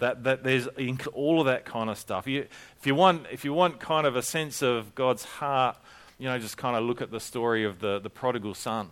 That, 0.00 0.24
that 0.24 0.42
there's 0.42 0.66
all 1.12 1.40
of 1.40 1.46
that 1.46 1.64
kind 1.64 1.90
of 1.90 1.98
stuff. 1.98 2.26
You, 2.26 2.46
if, 2.78 2.86
you 2.86 2.94
want, 2.94 3.26
if 3.30 3.44
you 3.44 3.52
want 3.52 3.80
kind 3.80 4.06
of 4.06 4.16
a 4.16 4.22
sense 4.22 4.62
of 4.62 4.94
God's 4.94 5.24
heart, 5.24 5.76
you 6.18 6.26
know, 6.26 6.38
just 6.38 6.56
kind 6.56 6.76
of 6.76 6.84
look 6.84 7.02
at 7.02 7.10
the 7.10 7.20
story 7.20 7.64
of 7.64 7.80
the, 7.80 7.98
the 7.98 8.10
prodigal 8.10 8.54
son. 8.54 8.88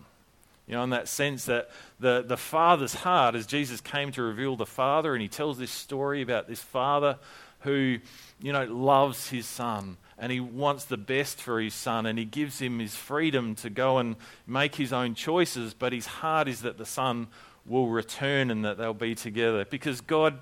You 0.67 0.75
know, 0.75 0.85
in 0.85 0.91
that 0.91 1.09
sense 1.09 1.47
that 1.47 1.71
the, 1.99 2.23
the 2.27 2.37
father's 2.37 2.95
heart, 2.95 3.35
as 3.35 3.47
Jesus 3.47 3.81
came 3.81 4.13
to 4.13 4.23
reveal 4.23 4.55
the 4.55 4.67
father, 4.67 5.15
and 5.15 5.23
he 5.23 5.29
tells 5.29 5.57
this 5.57 5.71
story 5.71 6.21
about 6.21 6.47
this 6.47 6.61
father 6.61 7.19
who, 7.61 7.99
you 8.41 8.53
know, 8.53 8.65
loves 8.65 9.31
his 9.31 9.47
son 9.47 9.97
and 10.19 10.33
he 10.33 10.41
wants 10.41 10.85
the 10.85 10.97
best 10.97 11.41
for 11.41 11.61
his 11.61 11.75
son 11.75 12.05
and 12.05 12.19
he 12.19 12.25
gives 12.25 12.59
him 12.59 12.79
his 12.81 12.97
freedom 12.97 13.55
to 13.57 13.71
go 13.71 13.99
and 13.99 14.17
make 14.47 14.75
his 14.75 14.93
own 14.93 15.15
choices, 15.15 15.75
but 15.75 15.93
his 15.93 16.07
heart 16.07 16.49
is 16.49 16.63
that 16.63 16.79
the 16.79 16.87
son 16.87 17.29
will 17.65 17.89
return 17.89 18.51
and 18.51 18.65
that 18.65 18.79
they'll 18.79 18.95
be 18.95 19.15
together 19.15 19.65
because 19.65 20.01
God 20.01 20.39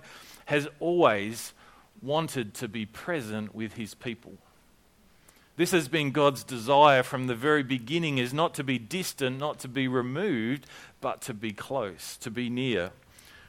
has 0.47 0.69
always 0.81 1.53
wanted 2.01 2.55
to 2.55 2.69
be 2.69 2.87
present 2.87 3.55
with 3.55 3.75
his 3.75 3.95
people. 3.95 4.35
This 5.57 5.71
has 5.73 5.89
been 5.89 6.11
God's 6.11 6.45
desire 6.45 7.03
from 7.03 7.27
the 7.27 7.35
very 7.35 7.63
beginning 7.63 8.19
is 8.19 8.35
not 8.35 8.55
to 8.55 8.65
be 8.65 8.79
distant, 8.79 9.39
not 9.39 9.59
to 9.61 9.69
be 9.69 9.89
removed, 9.89 10.67
but 11.01 11.23
to 11.23 11.35
be 11.35 11.53
close, 11.53 12.17
to 12.19 12.31
be 12.31 12.51
near. 12.51 12.93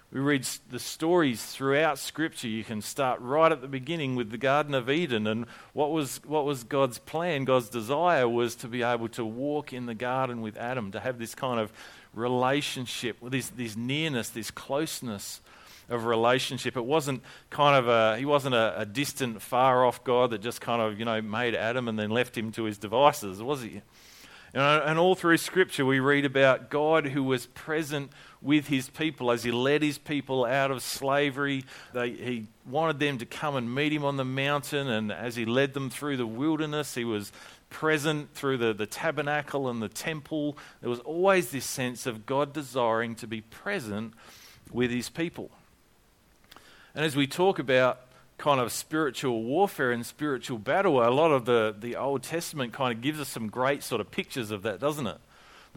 We 0.10 0.22
read 0.22 0.48
the 0.70 0.80
stories 0.80 1.44
throughout 1.44 2.00
Scripture. 2.00 2.48
You 2.48 2.64
can 2.64 2.82
start 2.82 3.20
right 3.20 3.52
at 3.52 3.60
the 3.62 3.68
beginning 3.68 4.16
with 4.16 4.32
the 4.32 4.38
Garden 4.38 4.74
of 4.74 4.90
Eden. 4.90 5.28
And 5.28 5.46
what 5.74 5.92
was, 5.92 6.22
what 6.26 6.46
was 6.46 6.64
God's 6.64 6.98
plan? 6.98 7.44
God's 7.44 7.68
desire 7.68 8.28
was 8.30 8.56
to 8.56 8.70
be 8.70 8.84
able 8.84 9.10
to 9.10 9.26
walk 9.26 9.74
in 9.74 9.86
the 9.86 9.94
garden 9.94 10.42
with 10.42 10.56
Adam, 10.56 10.94
to 10.94 11.02
have 11.02 11.20
this 11.20 11.36
kind 11.36 11.60
of 11.60 11.74
relationship, 12.14 13.18
this, 13.22 13.50
this 13.50 13.76
nearness, 13.76 14.30
this 14.30 14.50
closeness 14.50 15.42
of 15.90 16.06
relationship. 16.06 16.78
It 16.78 16.86
wasn't 16.86 17.22
kind 17.50 17.76
of 17.76 17.90
a, 17.90 18.18
he 18.18 18.24
wasn't 18.24 18.56
a, 18.56 18.80
a 18.80 18.86
distant, 18.86 19.42
far 19.42 19.86
off 19.86 20.06
God 20.06 20.30
that 20.30 20.40
just 20.40 20.62
kind 20.62 20.82
of, 20.82 20.98
you 20.98 21.04
know, 21.04 21.22
made 21.22 21.54
Adam 21.54 21.90
and 21.90 22.00
then 22.00 22.12
left 22.12 22.38
him 22.38 22.54
to 22.54 22.64
his 22.64 22.78
devices, 22.78 23.44
was 23.44 23.62
he? 23.62 23.82
And 24.54 24.98
all 24.98 25.14
through 25.14 25.38
Scripture, 25.38 25.86
we 25.86 26.00
read 26.00 26.24
about 26.24 26.70
God 26.70 27.08
who 27.08 27.24
was 27.24 27.48
present 27.48 28.12
with 28.42 28.68
his 28.68 28.90
people 28.90 29.32
as 29.32 29.44
he 29.44 29.52
led 29.52 29.82
his 29.82 29.98
people 29.98 30.46
out 30.46 30.72
of 30.72 30.82
slavery. 30.82 31.64
They, 31.94 32.12
he 32.12 32.48
wanted 32.70 33.00
them 33.00 33.18
to 33.18 33.26
come 33.26 33.56
and 33.56 33.74
meet 33.74 33.92
him 33.92 34.06
on 34.06 34.18
the 34.18 34.26
mountain, 34.26 34.88
and 34.88 35.12
as 35.12 35.36
he 35.36 35.46
led 35.46 35.74
them 35.74 35.90
through 35.90 36.18
the 36.18 36.28
wilderness, 36.28 36.96
he 36.96 37.06
was 37.06 37.32
present 37.70 38.34
through 38.34 38.58
the, 38.58 38.74
the 38.74 38.86
tabernacle 38.86 39.68
and 39.70 39.82
the 39.82 39.90
temple. 39.90 40.58
There 40.82 40.90
was 40.90 41.00
always 41.00 41.52
this 41.52 41.66
sense 41.66 42.06
of 42.06 42.26
God 42.26 42.54
desiring 42.54 43.16
to 43.16 43.28
be 43.28 43.42
present 43.42 44.14
with 44.72 44.92
his 44.92 45.10
people. 45.10 45.50
And 46.96 47.06
as 47.06 47.16
we 47.16 47.28
talk 47.28 47.60
about 47.60 48.02
kind 48.38 48.60
of 48.60 48.72
spiritual 48.72 49.44
warfare 49.44 49.92
and 49.92 50.06
spiritual 50.06 50.60
battle, 50.60 51.02
a 51.02 51.10
lot 51.10 51.32
of 51.32 51.46
the, 51.46 51.76
the 51.78 51.96
Old 51.96 52.24
Testament 52.24 52.72
kind 52.74 52.94
of 52.94 53.02
gives 53.02 53.20
us 53.20 53.28
some 53.28 53.50
great 53.50 53.84
sort 53.84 54.00
of 54.00 54.12
pictures 54.12 54.52
of 54.52 54.62
that, 54.64 54.80
doesn't 54.80 55.08
it? 55.08 55.18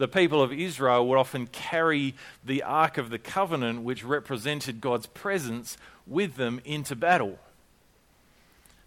The 0.01 0.07
people 0.07 0.41
of 0.41 0.51
Israel 0.51 1.07
would 1.07 1.19
often 1.19 1.45
carry 1.45 2.15
the 2.43 2.63
Ark 2.63 2.97
of 2.97 3.11
the 3.11 3.19
Covenant, 3.19 3.83
which 3.83 4.03
represented 4.03 4.81
God's 4.81 5.05
presence, 5.05 5.77
with 6.07 6.37
them 6.37 6.59
into 6.65 6.95
battle. 6.95 7.37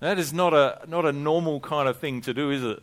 That 0.01 0.19
is 0.19 0.33
not 0.33 0.53
a, 0.53 0.81
not 0.89 1.07
a 1.07 1.13
normal 1.13 1.61
kind 1.61 1.89
of 1.89 1.99
thing 1.99 2.21
to 2.23 2.35
do, 2.35 2.51
is 2.51 2.65
it? 2.65 2.83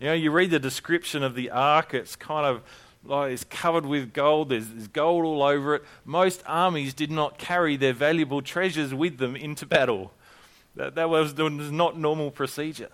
You 0.00 0.06
know, 0.08 0.12
you 0.12 0.32
read 0.32 0.50
the 0.50 0.58
description 0.58 1.22
of 1.22 1.36
the 1.36 1.50
ark, 1.50 1.94
it's 1.94 2.16
kind 2.16 2.46
of 2.46 2.62
like 3.04 3.30
it's 3.30 3.44
covered 3.44 3.86
with 3.86 4.12
gold, 4.12 4.48
there's, 4.48 4.66
there's 4.66 4.88
gold 4.88 5.24
all 5.24 5.44
over 5.44 5.76
it. 5.76 5.84
Most 6.04 6.42
armies 6.48 6.92
did 6.92 7.12
not 7.12 7.38
carry 7.38 7.76
their 7.76 7.92
valuable 7.92 8.42
treasures 8.42 8.92
with 8.92 9.18
them 9.18 9.36
into 9.36 9.66
battle. 9.66 10.12
That, 10.74 10.96
that 10.96 11.08
was, 11.08 11.32
was 11.34 11.70
not 11.70 11.96
normal 11.96 12.32
procedure. 12.32 12.90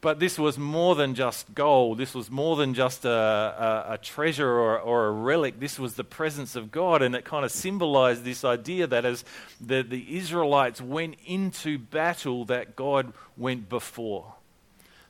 But 0.00 0.18
this 0.18 0.38
was 0.38 0.58
more 0.58 0.94
than 0.94 1.14
just 1.14 1.54
gold. 1.54 1.98
This 1.98 2.14
was 2.14 2.30
more 2.30 2.56
than 2.56 2.74
just 2.74 3.04
a, 3.04 3.10
a, 3.10 3.92
a 3.94 3.98
treasure 3.98 4.48
or, 4.48 4.78
or, 4.78 5.06
a 5.06 5.10
relic. 5.10 5.60
This 5.60 5.78
was 5.78 5.94
the 5.94 6.04
presence 6.04 6.56
of 6.56 6.72
God. 6.72 7.02
And 7.02 7.14
it 7.14 7.24
kind 7.24 7.44
of 7.44 7.52
symbolized 7.52 8.24
this 8.24 8.44
idea 8.44 8.86
that 8.86 9.04
as 9.04 9.24
the, 9.60 9.82
the 9.82 10.16
Israelites 10.16 10.80
went 10.80 11.16
into 11.26 11.78
battle, 11.78 12.46
that 12.46 12.74
God 12.74 13.12
went 13.36 13.68
before, 13.68 14.34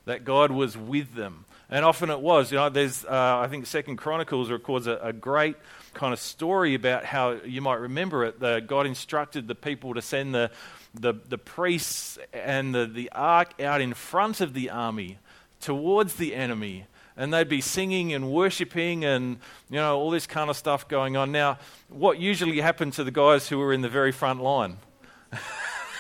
that 0.05 0.25
God 0.25 0.51
was 0.51 0.77
with 0.77 1.15
them. 1.15 1.45
And 1.71 1.87
often 1.87 2.11
it 2.11 2.21
was. 2.21 2.51
You 2.51 2.59
know, 2.59 2.69
there's, 2.69 3.05
uh, 3.05 3.39
I 3.41 3.47
think 3.49 3.67
Second 3.67 3.97
Chronicles 3.97 4.51
records 4.51 4.87
a, 4.87 4.99
a, 5.03 5.13
great 5.13 5.57
kind 5.95 6.13
of 6.13 6.19
story 6.19 6.75
about 6.75 7.05
how 7.05 7.39
you 7.47 7.63
might 7.63 7.81
remember 7.81 8.25
it. 8.25 8.67
God 8.67 8.87
instructed 8.87 9.49
the 9.49 9.55
people 9.55 9.95
to 9.95 10.03
send 10.03 10.35
the, 10.35 10.51
the, 10.95 11.15
the 11.29 11.39
priests 11.39 12.19
and 12.33 12.75
the, 12.75 12.87
the 12.87 13.11
ark 13.13 13.61
out 13.61 13.81
in 13.81 13.95
front 13.95 14.41
of 14.41 14.55
the 14.55 14.71
army 14.71 15.19
towards 15.61 16.15
the 16.17 16.35
enemy. 16.35 16.87
And 17.17 17.33
they'd 17.33 17.49
be 17.49 17.61
singing 17.61 18.13
and 18.13 18.31
worshipping 18.31 19.05
and, 19.05 19.39
you 19.69 19.77
know, 19.77 19.99
all 19.99 20.11
this 20.11 20.27
kind 20.27 20.49
of 20.49 20.57
stuff 20.57 20.89
going 20.89 21.17
on. 21.17 21.31
Now, 21.31 21.59
what 21.89 22.19
usually 22.19 22.61
happened 22.61 22.95
to 22.95 23.05
the 23.05 23.11
guys 23.11 23.49
who 23.49 23.59
were 23.59 23.73
in 23.73 23.83
the 23.83 23.89
very 23.89 24.13
front 24.13 24.43
line? 24.43 24.79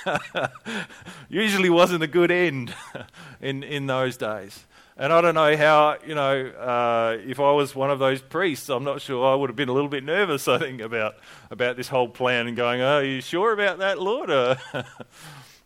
usually 1.28 1.70
wasn't 1.70 2.02
a 2.02 2.06
good 2.06 2.30
end 2.30 2.74
in, 3.40 3.62
in 3.62 3.86
those 3.86 4.16
days. 4.16 4.64
And 4.96 5.12
I 5.12 5.20
don't 5.22 5.34
know 5.34 5.56
how, 5.56 5.96
you 6.06 6.14
know, 6.14 6.46
uh, 6.46 7.16
if 7.26 7.40
I 7.40 7.50
was 7.52 7.74
one 7.74 7.90
of 7.90 7.98
those 7.98 8.20
priests, 8.20 8.68
I'm 8.68 8.84
not 8.84 9.00
sure 9.00 9.26
I 9.26 9.34
would 9.34 9.48
have 9.48 9.56
been 9.56 9.70
a 9.70 9.72
little 9.72 9.88
bit 9.88 10.04
nervous, 10.04 10.46
I 10.48 10.58
think, 10.58 10.82
about, 10.82 11.14
about 11.50 11.76
this 11.76 11.88
whole 11.88 12.08
plan 12.08 12.46
and 12.46 12.56
going, 12.56 12.82
oh, 12.82 12.98
are 12.98 13.04
you 13.04 13.22
sure 13.22 13.52
about 13.52 13.78
that, 13.78 14.00
Lord? 14.00 14.30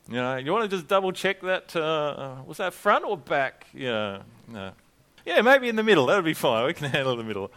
You 0.08 0.16
know, 0.16 0.36
you 0.36 0.52
want 0.52 0.70
to 0.70 0.76
just 0.76 0.86
double 0.86 1.10
check 1.10 1.40
that, 1.40 1.74
uh, 1.74 2.36
was 2.46 2.58
that 2.58 2.74
front 2.74 3.04
or 3.04 3.16
back? 3.16 3.66
Yeah, 3.74 4.22
no. 4.46 4.70
Yeah, 5.24 5.40
maybe 5.40 5.68
in 5.68 5.74
the 5.74 5.82
middle. 5.82 6.06
That 6.06 6.16
would 6.16 6.24
be 6.24 6.34
fine. 6.34 6.64
We 6.66 6.74
can 6.74 6.90
handle 6.92 7.16
the 7.16 7.24
middle. 7.24 7.50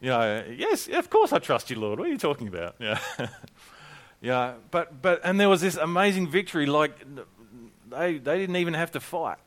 You 0.00 0.10
know, 0.10 0.44
yes, 0.48 0.88
of 0.88 1.10
course 1.10 1.32
I 1.32 1.40
trust 1.40 1.70
you, 1.70 1.80
Lord. 1.80 1.98
What 1.98 2.06
are 2.06 2.10
you 2.10 2.18
talking 2.18 2.48
about? 2.48 2.76
Yeah. 2.80 3.00
yeah, 4.20 4.54
but, 4.70 5.02
but, 5.02 5.20
and 5.24 5.40
there 5.40 5.48
was 5.48 5.60
this 5.60 5.76
amazing 5.76 6.28
victory, 6.28 6.66
like, 6.66 6.92
they, 7.90 8.18
they 8.18 8.38
didn't 8.38 8.56
even 8.56 8.74
have 8.74 8.92
to 8.92 9.00
fight. 9.00 9.38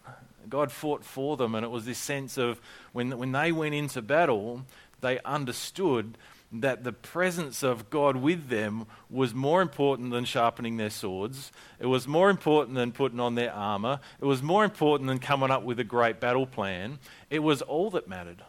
God 0.50 0.71
fought 0.71 1.03
for 1.03 1.38
them, 1.38 1.55
and 1.55 1.65
it 1.65 1.69
was 1.69 1.86
this 1.86 1.98
sense 1.98 2.38
of 2.38 2.62
when, 2.93 3.17
when 3.17 3.31
they 3.31 3.51
went 3.51 3.75
into 3.75 4.01
battle, 4.01 4.65
they 5.01 5.19
understood 5.21 6.17
that 6.51 6.83
the 6.83 6.91
presence 6.91 7.63
of 7.63 7.89
God 7.89 8.17
with 8.17 8.50
them 8.50 8.86
was 9.10 9.33
more 9.33 9.62
important 9.62 10.12
than 10.12 10.25
sharpening 10.25 10.77
their 10.77 10.89
swords. 10.89 11.51
It 11.79 11.86
was 11.86 12.07
more 12.07 12.29
important 12.29 12.75
than 12.75 12.91
putting 12.91 13.21
on 13.21 13.36
their 13.36 13.53
armor. 13.53 14.01
It 14.19 14.25
was 14.25 14.43
more 14.43 14.65
important 14.65 15.07
than 15.07 15.19
coming 15.19 15.50
up 15.50 15.63
with 15.63 15.79
a 15.79 15.86
great 15.86 16.19
battle 16.19 16.45
plan. 16.45 17.00
It 17.29 17.39
was 17.39 17.62
all 17.62 17.89
that 17.91 18.07
mattered. 18.07 18.43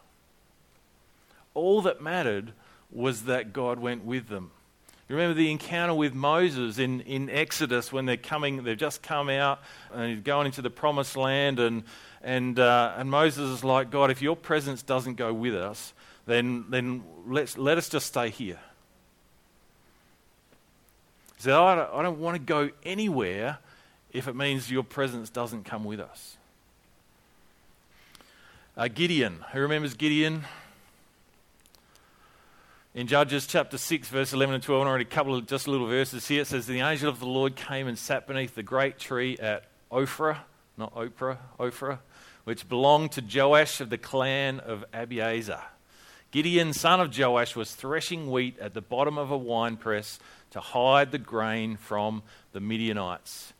All 1.53 1.81
that 1.83 2.01
mattered 2.01 2.51
was 2.91 3.23
that 3.23 3.53
God 3.53 3.79
went 3.79 4.03
with 4.03 4.27
them. 4.27 4.51
You 5.09 5.15
remember 5.15 5.33
the 5.33 5.51
encounter 5.51 5.93
with 5.93 6.13
Moses 6.13 6.79
in, 6.79 7.01
in 7.01 7.29
Exodus 7.29 7.91
when 7.91 8.05
they're 8.05 8.15
coming, 8.15 8.63
they've 8.63 8.77
just 8.77 9.03
come 9.03 9.29
out 9.29 9.59
and 9.91 10.11
he's 10.11 10.23
going 10.23 10.45
into 10.45 10.61
the 10.61 10.69
promised 10.69 11.17
land, 11.17 11.59
and, 11.59 11.83
and, 12.21 12.57
uh, 12.57 12.93
and 12.97 13.11
Moses 13.11 13.49
is 13.49 13.63
like, 13.63 13.91
God, 13.91 14.11
if 14.11 14.21
your 14.21 14.35
presence 14.35 14.81
doesn't 14.81 15.15
go 15.15 15.33
with 15.33 15.55
us, 15.55 15.93
then, 16.25 16.65
then 16.69 17.03
let's, 17.27 17.57
let 17.57 17.77
us 17.77 17.89
just 17.89 18.07
stay 18.07 18.29
here. 18.29 18.59
He 21.35 21.43
said, 21.43 21.53
I 21.53 21.75
don't, 21.75 21.93
I 21.93 22.01
don't 22.01 22.19
want 22.19 22.35
to 22.35 22.41
go 22.41 22.69
anywhere 22.83 23.57
if 24.13 24.29
it 24.29 24.35
means 24.35 24.71
your 24.71 24.83
presence 24.83 25.29
doesn't 25.29 25.65
come 25.65 25.83
with 25.83 25.99
us. 25.99 26.37
Uh, 28.77 28.87
Gideon, 28.87 29.43
who 29.51 29.59
remembers 29.59 29.95
Gideon? 29.95 30.45
In 32.95 33.07
Judges 33.07 33.47
chapter 33.47 33.79
6, 33.79 34.09
verse 34.09 34.33
11 34.33 34.53
and 34.53 34.63
12, 34.63 34.81
and 34.81 34.87
I 34.87 34.93
read 34.93 35.01
a 35.01 35.05
couple 35.05 35.33
of 35.33 35.47
just 35.47 35.67
little 35.67 35.87
verses 35.87 36.27
here. 36.27 36.43
It 36.43 36.45
says, 36.45 36.67
The 36.67 36.81
angel 36.81 37.09
of 37.09 37.19
the 37.19 37.25
Lord 37.25 37.55
came 37.55 37.87
and 37.87 37.97
sat 37.97 38.27
beneath 38.27 38.53
the 38.53 38.61
great 38.61 38.99
tree 38.99 39.35
at 39.39 39.63
Ophrah, 39.91 40.37
not 40.77 40.93
Oprah, 40.93 41.39
Ophrah, 41.59 41.97
which 42.43 42.69
belonged 42.69 43.13
to 43.13 43.23
Joash 43.23 43.81
of 43.81 43.89
the 43.89 43.97
clan 43.97 44.59
of 44.59 44.85
Abiezer. 44.93 45.59
Gideon, 46.29 46.71
son 46.71 47.01
of 47.01 47.17
Joash, 47.17 47.55
was 47.55 47.73
threshing 47.73 48.29
wheat 48.29 48.59
at 48.59 48.75
the 48.75 48.81
bottom 48.81 49.17
of 49.17 49.31
a 49.31 49.37
winepress 49.37 50.19
to 50.51 50.59
hide 50.59 51.11
the 51.11 51.17
grain 51.17 51.77
from 51.77 52.21
the 52.51 52.59
Midianites. 52.59 53.53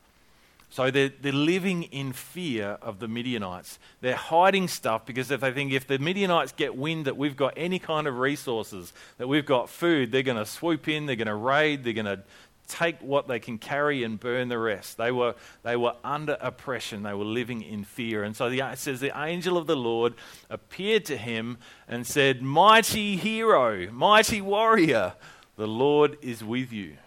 So 0.73 0.89
they're, 0.89 1.09
they're 1.21 1.31
living 1.31 1.83
in 1.83 2.13
fear 2.13 2.79
of 2.81 2.97
the 2.97 3.07
Midianites. 3.07 3.77
They're 4.01 4.15
hiding 4.15 4.67
stuff 4.67 5.05
because 5.05 5.29
if 5.29 5.41
they 5.41 5.51
think 5.51 5.71
if 5.71 5.85
the 5.85 5.99
Midianites 5.99 6.51
get 6.51 6.75
wind 6.75 7.05
that 7.05 7.15
we've 7.15 7.37
got 7.37 7.53
any 7.55 7.77
kind 7.77 8.07
of 8.07 8.17
resources, 8.17 8.91
that 9.19 9.27
we've 9.27 9.45
got 9.45 9.69
food, 9.69 10.11
they're 10.11 10.23
going 10.23 10.39
to 10.39 10.47
swoop 10.47 10.87
in, 10.87 11.05
they're 11.05 11.15
going 11.15 11.27
to 11.27 11.35
raid, 11.35 11.83
they're 11.83 11.93
going 11.93 12.07
to 12.07 12.23
take 12.67 12.99
what 13.03 13.27
they 13.27 13.39
can 13.39 13.59
carry 13.59 14.03
and 14.03 14.19
burn 14.19 14.47
the 14.47 14.57
rest. 14.57 14.97
They 14.97 15.11
were, 15.11 15.35
they 15.61 15.75
were 15.75 15.93
under 16.03 16.39
oppression, 16.41 17.03
they 17.03 17.13
were 17.13 17.23
living 17.23 17.61
in 17.61 17.83
fear. 17.83 18.23
And 18.23 18.35
so 18.35 18.49
the, 18.49 18.61
it 18.61 18.79
says, 18.79 18.99
The 18.99 19.15
angel 19.15 19.59
of 19.59 19.67
the 19.67 19.75
Lord 19.75 20.15
appeared 20.49 21.05
to 21.05 21.17
him 21.17 21.59
and 21.87 22.07
said, 22.07 22.41
Mighty 22.41 23.15
hero, 23.15 23.91
mighty 23.91 24.41
warrior, 24.41 25.13
the 25.55 25.67
Lord 25.67 26.17
is 26.23 26.43
with 26.43 26.73
you. 26.73 26.97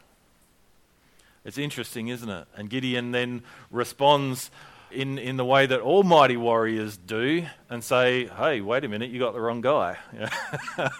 It's 1.46 1.58
interesting, 1.58 2.08
isn't 2.08 2.28
it? 2.28 2.48
And 2.56 2.68
Gideon 2.68 3.12
then 3.12 3.44
responds 3.70 4.50
in, 4.90 5.16
in 5.16 5.36
the 5.36 5.44
way 5.44 5.64
that 5.66 5.78
all 5.78 6.02
mighty 6.02 6.36
warriors 6.36 6.96
do 6.96 7.46
and 7.70 7.84
say, 7.84 8.26
Hey, 8.26 8.60
wait 8.60 8.82
a 8.82 8.88
minute, 8.88 9.10
you 9.10 9.20
got 9.20 9.32
the 9.32 9.40
wrong 9.40 9.60
guy. 9.60 9.96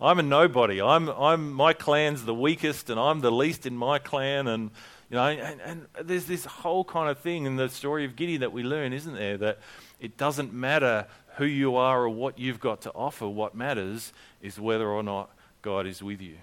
I'm 0.00 0.18
a 0.18 0.22
nobody. 0.22 0.82
I'm, 0.82 1.08
I'm, 1.08 1.52
my 1.52 1.72
clan's 1.72 2.26
the 2.26 2.34
weakest 2.34 2.90
and 2.90 3.00
I'm 3.00 3.20
the 3.20 3.32
least 3.32 3.64
in 3.64 3.74
my 3.74 3.98
clan. 3.98 4.46
And, 4.46 4.70
you 5.08 5.16
know, 5.16 5.24
and, 5.24 5.60
and 5.62 5.86
there's 6.02 6.26
this 6.26 6.44
whole 6.44 6.84
kind 6.84 7.08
of 7.08 7.18
thing 7.20 7.46
in 7.46 7.56
the 7.56 7.70
story 7.70 8.04
of 8.04 8.14
Gideon 8.14 8.42
that 8.42 8.52
we 8.52 8.62
learn, 8.62 8.92
isn't 8.92 9.14
there? 9.14 9.38
That 9.38 9.58
it 10.00 10.18
doesn't 10.18 10.52
matter 10.52 11.06
who 11.36 11.46
you 11.46 11.76
are 11.76 12.02
or 12.02 12.10
what 12.10 12.38
you've 12.38 12.60
got 12.60 12.82
to 12.82 12.90
offer. 12.90 13.26
What 13.26 13.54
matters 13.54 14.12
is 14.42 14.60
whether 14.60 14.86
or 14.86 15.02
not 15.02 15.30
God 15.62 15.86
is 15.86 16.02
with 16.02 16.20
you. 16.20 16.36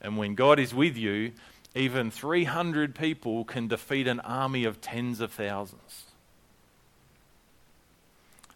And 0.00 0.16
when 0.16 0.36
God 0.36 0.60
is 0.60 0.72
with 0.72 0.96
you, 0.96 1.32
even 1.74 2.10
300 2.10 2.94
people 2.94 3.44
can 3.44 3.68
defeat 3.68 4.06
an 4.06 4.20
army 4.20 4.64
of 4.64 4.80
tens 4.80 5.20
of 5.20 5.32
thousands. 5.32 6.04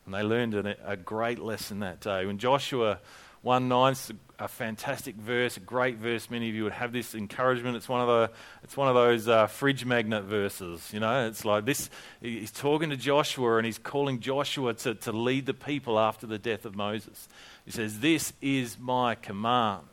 And 0.04 0.14
they 0.14 0.22
learned 0.22 0.54
a, 0.54 0.96
great 0.96 1.38
lesson 1.38 1.80
that 1.80 2.00
day. 2.00 2.26
When 2.26 2.38
Joshua 2.38 2.98
1 3.42 3.68
9 3.68 3.94
a 4.42 4.48
fantastic 4.48 5.14
verse, 5.14 5.56
a 5.56 5.60
great 5.60 5.98
verse. 5.98 6.28
Many 6.28 6.48
of 6.48 6.54
you 6.56 6.64
would 6.64 6.72
have 6.72 6.92
this 6.92 7.14
encouragement. 7.14 7.76
It's 7.76 7.88
one 7.88 8.00
of, 8.00 8.08
the, 8.08 8.30
it's 8.64 8.76
one 8.76 8.88
of 8.88 8.94
those 8.96 9.28
uh, 9.28 9.46
fridge 9.46 9.84
magnet 9.84 10.24
verses. 10.24 10.90
You 10.92 10.98
know, 10.98 11.28
it's 11.28 11.44
like 11.44 11.64
this. 11.64 11.88
He's 12.20 12.50
talking 12.50 12.90
to 12.90 12.96
Joshua 12.96 13.58
and 13.58 13.66
he's 13.66 13.78
calling 13.78 14.18
Joshua 14.18 14.74
to, 14.74 14.96
to 14.96 15.12
lead 15.12 15.46
the 15.46 15.54
people 15.54 15.96
after 15.96 16.26
the 16.26 16.38
death 16.38 16.64
of 16.64 16.74
Moses. 16.74 17.28
He 17.64 17.70
says, 17.70 18.00
This 18.00 18.32
is 18.42 18.78
my 18.80 19.14
command 19.14 19.86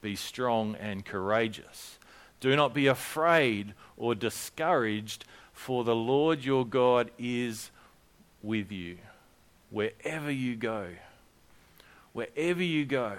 be 0.00 0.14
strong 0.14 0.76
and 0.76 1.04
courageous. 1.04 1.97
Do 2.40 2.54
not 2.54 2.74
be 2.74 2.86
afraid 2.86 3.74
or 3.96 4.14
discouraged, 4.14 5.24
for 5.52 5.84
the 5.84 5.94
Lord 5.94 6.44
your 6.44 6.64
God 6.64 7.10
is 7.18 7.70
with 8.42 8.70
you 8.70 8.98
wherever 9.70 10.30
you 10.30 10.56
go. 10.56 10.88
Wherever 12.12 12.62
you 12.62 12.84
go. 12.84 13.16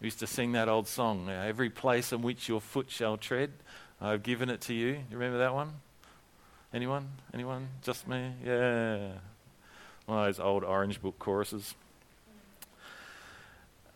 We 0.00 0.06
used 0.06 0.18
to 0.20 0.26
sing 0.26 0.52
that 0.52 0.68
old 0.68 0.86
song, 0.86 1.28
Every 1.30 1.70
place 1.70 2.12
in 2.12 2.22
which 2.22 2.48
your 2.48 2.60
foot 2.60 2.90
shall 2.90 3.16
tread, 3.16 3.50
I've 4.00 4.22
given 4.22 4.50
it 4.50 4.60
to 4.62 4.74
you. 4.74 4.88
You 4.88 5.18
remember 5.18 5.38
that 5.38 5.54
one? 5.54 5.72
Anyone? 6.74 7.08
Anyone? 7.32 7.68
Just 7.82 8.06
me? 8.06 8.32
Yeah. 8.44 9.12
One 10.04 10.18
of 10.18 10.26
those 10.26 10.38
old 10.38 10.64
Orange 10.64 11.00
Book 11.00 11.18
choruses. 11.18 11.74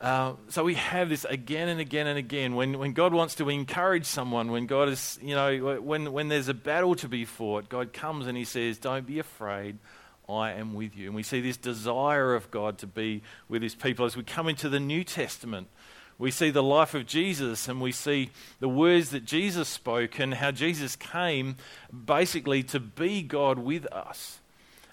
Uh, 0.01 0.33
so 0.49 0.65
we 0.65 0.75
have 0.75 1.11
this 1.11 1.27
again 1.27 1.69
and 1.69 1.79
again 1.79 2.07
and 2.07 2.19
again. 2.19 2.55
When, 2.55 2.79
when 2.79 2.95
God 2.95 3.13
wants 3.13 3.35
to 3.35 3.51
encourage 3.51 4.07
someone, 4.07 4.51
when 4.51 4.67
God 4.67 4.89
is, 4.89 5.19
you 5.21 5.35
know, 5.35 5.79
when, 5.83 6.13
when 6.13 6.29
there's 6.29 6.49
a 6.49 6.55
battle 6.55 6.95
to 6.97 7.09
be 7.09 7.27
fought, 7.27 7.69
God 7.69 7.93
comes 7.93 8.27
and 8.27 8.37
He 8.37 8.45
says, 8.45 8.79
Don't 8.79 9.07
be 9.07 9.19
afraid, 9.19 9.79
I 10.27 10.53
am 10.53 10.73
with 10.73 10.97
you. 10.97 11.09
And 11.09 11.15
we 11.15 11.23
see 11.23 11.43
this 11.43 11.59
desire 11.59 12.35
of 12.35 12.51
God 12.51 12.79
to 12.79 12.87
be 12.87 13.23
with 13.49 13.61
His 13.61 13.75
people. 13.75 14.07
As 14.07 14.17
we 14.17 14.23
come 14.23 14.49
into 14.49 14.71
the 14.71 14.81
New 14.81 15.05
Testament, 15.05 15.69
we 16.17 16.31
see 16.31 16.51
the 16.51 16.63
life 16.63 16.95
of 16.95 17.07
Jesus 17.07 17.69
and 17.69 17.81
we 17.81 17.93
see 17.93 18.31
the 18.59 18.69
words 18.69 19.11
that 19.11 19.27
Jesus 19.27 19.69
spoke 19.69 20.19
and 20.19 20.33
how 20.33 20.51
Jesus 20.51 20.97
came 20.97 21.57
basically 22.05 22.63
to 22.65 22.81
be 22.81 23.23
God 23.23 23.59
with 23.59 23.85
us. 23.93 24.40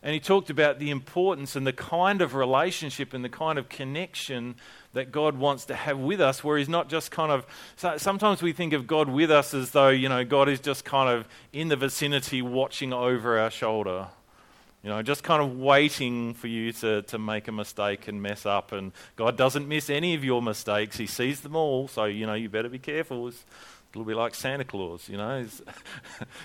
And 0.07 0.13
he 0.13 0.21
talked 0.21 0.49
about 0.49 0.79
the 0.79 0.89
importance 0.89 1.57
and 1.57 1.67
the 1.67 1.73
kind 1.73 2.21
of 2.21 2.33
relationship 2.33 3.13
and 3.13 3.25
the 3.25 3.29
kind 3.29 3.59
of 3.59 3.67
connection 3.67 4.55
that 4.93 5.11
God 5.11 5.37
wants 5.37 5.65
to 5.65 5.75
have 5.75 5.99
with 5.99 6.21
us, 6.21 6.45
where 6.45 6.57
He's 6.57 6.69
not 6.69 6.87
just 6.87 7.11
kind 7.11 7.29
of. 7.29 7.45
Sometimes 7.99 8.41
we 8.41 8.53
think 8.53 8.71
of 8.71 8.87
God 8.87 9.09
with 9.09 9.29
us 9.29 9.53
as 9.53 9.71
though, 9.71 9.89
you 9.89 10.07
know, 10.07 10.23
God 10.23 10.47
is 10.47 10.61
just 10.61 10.85
kind 10.85 11.09
of 11.09 11.27
in 11.51 11.67
the 11.67 11.75
vicinity 11.75 12.41
watching 12.41 12.93
over 12.93 13.37
our 13.37 13.51
shoulder. 13.51 14.07
You 14.81 14.91
know, 14.91 15.01
just 15.01 15.23
kind 15.23 15.43
of 15.43 15.59
waiting 15.59 16.33
for 16.35 16.47
you 16.47 16.71
to, 16.71 17.01
to 17.01 17.17
make 17.17 17.49
a 17.49 17.51
mistake 17.51 18.07
and 18.07 18.21
mess 18.21 18.45
up. 18.45 18.71
And 18.71 18.93
God 19.17 19.35
doesn't 19.35 19.67
miss 19.67 19.89
any 19.89 20.15
of 20.15 20.23
your 20.23 20.41
mistakes, 20.41 20.95
He 20.95 21.05
sees 21.05 21.41
them 21.41 21.57
all. 21.57 21.89
So, 21.89 22.05
you 22.05 22.25
know, 22.25 22.33
you 22.33 22.47
better 22.47 22.69
be 22.69 22.79
careful. 22.79 23.27
It's 23.27 23.43
little 23.97 24.05
bit 24.05 24.17
like 24.17 24.35
Santa 24.35 24.63
Claus, 24.63 25.09
you 25.09 25.17
know. 25.17 25.41
He 25.41 25.49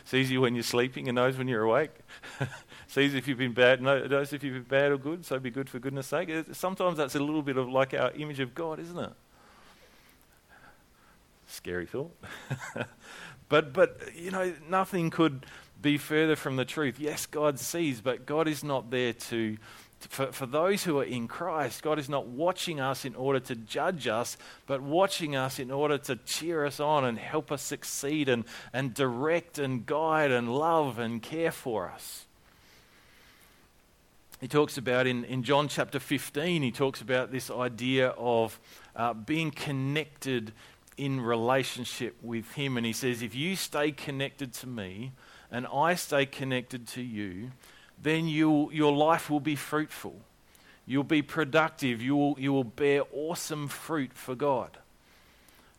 sees 0.05 0.31
you 0.31 0.41
when 0.41 0.55
you're 0.55 0.63
sleeping 0.63 1.09
and 1.09 1.17
knows 1.17 1.37
when 1.37 1.49
you're 1.49 1.63
awake. 1.63 1.91
sees 2.87 3.15
if 3.15 3.29
you've 3.29 3.39
been 3.39 3.53
bad, 3.53 3.83
knows 3.83 4.33
if 4.33 4.43
you've 4.43 4.55
been 4.55 4.79
bad 4.81 4.93
or 4.93 4.99
good, 4.99 5.25
so 5.25 5.39
be 5.39 5.51
good 5.51 5.69
for 5.69 5.79
goodness 5.79 6.07
sake. 6.07 6.31
Sometimes 6.53 6.97
that's 6.97 7.15
a 7.15 7.21
little 7.21 7.43
bit 7.43 7.57
of 7.57 7.69
like 7.69 7.95
our 7.95 8.11
image 8.13 8.41
of 8.41 8.55
God, 8.55 8.79
isn't 8.79 8.99
it? 8.99 9.13
Scary 11.47 11.87
thought. 11.87 12.17
but, 13.49 13.73
but, 13.73 14.01
you 14.15 14.31
know, 14.31 14.55
nothing 14.69 15.11
could 15.11 15.45
be 15.81 15.99
further 15.99 16.37
from 16.37 16.57
the 16.57 16.65
truth. 16.65 16.99
Yes, 16.99 17.27
God 17.27 17.59
sees, 17.59 18.01
but 18.01 18.25
God 18.25 18.49
is 18.49 18.65
not 18.65 18.91
there 18.91 19.13
to, 19.13 19.59
for, 20.07 20.33
for 20.33 20.47
those 20.47 20.85
who 20.85 20.99
are 20.99 21.05
in 21.05 21.29
Christ, 21.29 21.83
God 21.83 21.99
is 21.99 22.09
not 22.09 22.27
watching 22.27 22.81
us 22.81 23.05
in 23.05 23.15
order 23.15 23.41
to 23.41 23.55
judge 23.55 24.07
us, 24.07 24.37
but 24.67 24.83
watching 24.83 25.37
us 25.37 25.59
in 25.59 25.71
order 25.71 25.99
to 25.99 26.17
cheer 26.17 26.65
us 26.67 26.81
on 26.81 27.05
and 27.05 27.19
help 27.19 27.53
us 27.53 27.63
succeed 27.63 28.29
and, 28.29 28.45
and 28.73 28.95
direct 28.95 29.59
and 29.59 29.87
guide 29.87 30.31
and 30.31 30.55
love 30.55 30.99
and 30.99 31.23
care 31.23 31.53
for 31.53 31.89
us 31.89 32.27
he 34.43 34.49
talks 34.49 34.77
about 34.77 35.07
in, 35.07 35.25
in 35.27 35.45
John 35.45 35.69
chapter 35.69 36.01
15, 36.01 36.63
he 36.63 36.73
talks 36.73 37.01
about 37.01 37.31
this 37.31 37.49
idea 37.49 38.09
of 38.09 38.59
uh, 38.97 39.15
being 39.15 39.53
connected 39.53 40.53
in 40.97 41.21
relationship 41.21 42.17
with 42.21 42.51
him. 42.55 42.77
And 42.77 42.85
he 42.85 42.93
says, 42.93 43.23
if 43.23 43.37
you 43.37 43.55
stay 43.55 43.93
connected 43.93 44.53
to 44.55 44.67
me 44.67 45.13
and 45.49 45.65
I 45.73 45.95
stay 45.95 46.27
connected 46.27 46.89
to 46.89 47.03
you, 47.03 47.53
then 48.03 48.27
you 48.29 48.71
your 48.73 48.93
life 48.93 49.31
will 49.31 49.41
be 49.41 49.57
fruitful. 49.57 50.17
You'll 50.87 51.05
be 51.05 51.23
productive. 51.23 52.03
You 52.03 52.17
will, 52.17 52.37
you 52.39 52.53
will 52.53 52.65
bear 52.65 53.03
awesome 53.13 53.69
fruit 53.69 54.13
for 54.13 54.35
God. 54.35 54.79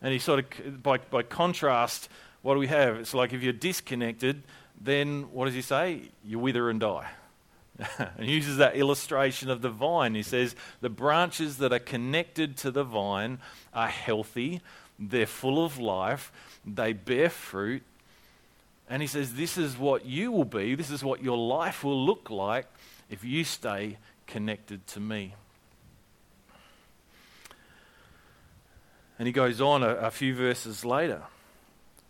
And 0.01 0.13
he 0.13 0.19
sort 0.19 0.39
of, 0.39 0.83
by, 0.83 0.97
by 0.97 1.23
contrast, 1.23 2.09
what 2.41 2.53
do 2.53 2.59
we 2.59 2.67
have? 2.67 2.97
It's 2.97 3.13
like 3.13 3.33
if 3.33 3.41
you're 3.41 3.53
disconnected, 3.53 4.43
then 4.79 5.23
what 5.31 5.45
does 5.45 5.53
he 5.53 5.61
say? 5.61 6.01
You 6.25 6.39
wither 6.39 6.69
and 6.69 6.79
die. 6.79 7.09
and 7.97 8.25
he 8.25 8.33
uses 8.33 8.57
that 8.57 8.75
illustration 8.75 9.49
of 9.49 9.61
the 9.61 9.69
vine. 9.69 10.15
He 10.15 10.23
says, 10.23 10.55
The 10.81 10.89
branches 10.89 11.57
that 11.57 11.73
are 11.73 11.79
connected 11.79 12.57
to 12.57 12.71
the 12.71 12.83
vine 12.83 13.39
are 13.73 13.87
healthy, 13.87 14.61
they're 14.99 15.25
full 15.25 15.63
of 15.63 15.79
life, 15.79 16.31
they 16.65 16.93
bear 16.93 17.29
fruit. 17.29 17.83
And 18.89 19.01
he 19.01 19.07
says, 19.07 19.33
This 19.35 19.57
is 19.57 19.77
what 19.77 20.05
you 20.05 20.31
will 20.31 20.45
be, 20.45 20.75
this 20.75 20.91
is 20.91 21.03
what 21.03 21.23
your 21.23 21.37
life 21.37 21.83
will 21.83 22.05
look 22.05 22.29
like 22.29 22.67
if 23.09 23.23
you 23.23 23.43
stay 23.43 23.97
connected 24.27 24.85
to 24.87 24.99
me. 24.99 25.35
And 29.17 29.27
he 29.27 29.31
goes 29.31 29.61
on 29.61 29.83
a, 29.83 29.89
a 29.89 30.11
few 30.11 30.35
verses 30.35 30.83
later. 30.83 31.23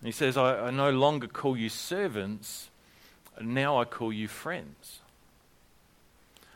He 0.04 0.12
says, 0.12 0.36
I, 0.36 0.68
I 0.68 0.72
no 0.72 0.90
longer 0.90 1.28
call 1.28 1.56
you 1.56 1.70
servants, 1.70 2.70
now 3.40 3.80
I 3.80 3.86
call 3.86 4.12
you 4.12 4.28
friends. 4.28 5.00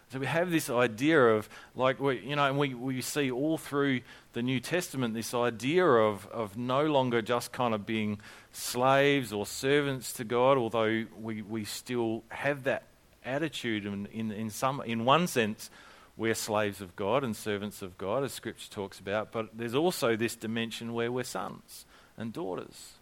So 0.10 0.20
we 0.20 0.26
have 0.26 0.52
this 0.52 0.70
idea 0.70 1.20
of, 1.20 1.50
like, 1.76 2.00
we, 2.00 2.20
you 2.20 2.38
know, 2.38 2.46
and 2.46 2.58
we, 2.58 2.74
we 2.74 3.02
see 3.02 3.30
all 3.30 3.58
through 3.58 4.02
the 4.32 4.42
New 4.42 4.62
Testament 4.62 5.14
this 5.14 5.34
idea 5.34 5.86
of, 5.86 6.28
of 6.28 6.56
no 6.58 6.86
longer 6.86 7.22
just 7.22 7.52
kind 7.52 7.74
of 7.74 7.86
being 7.86 8.20
slaves 8.54 9.34
or 9.34 9.46
servants 9.46 10.14
to 10.14 10.24
God, 10.24 10.58
although 10.58 11.06
we, 11.20 11.42
we 11.42 11.66
still 11.66 12.24
have 12.30 12.64
that 12.64 12.84
attitude 13.26 13.86
in, 13.86 14.06
in, 14.08 14.32
in, 14.32 14.50
some, 14.50 14.82
in 14.82 15.04
one 15.04 15.28
sense, 15.28 15.70
we're 16.16 16.36
slaves 16.36 16.80
of 16.80 16.96
God 16.96 17.24
and 17.24 17.36
servants 17.36 17.82
of 17.82 17.98
God, 17.98 18.24
as 18.24 18.32
Scripture 18.32 18.72
talks 18.72 19.00
about, 19.00 19.34
but 19.34 19.50
there's 19.58 19.76
also 19.76 20.16
this 20.16 20.36
dimension 20.36 20.94
where 20.94 21.12
we're 21.12 21.26
sons 21.26 21.86
and 22.16 22.32
daughters, 22.32 22.94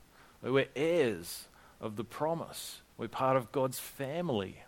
where 0.41 0.51
we're 0.51 0.67
heirs 0.75 1.45
of 1.79 1.97
the 1.97 2.03
promise. 2.03 2.81
We're 2.97 3.07
part 3.09 3.37
of 3.37 3.51
God's 3.51 3.77
family. 3.77 4.63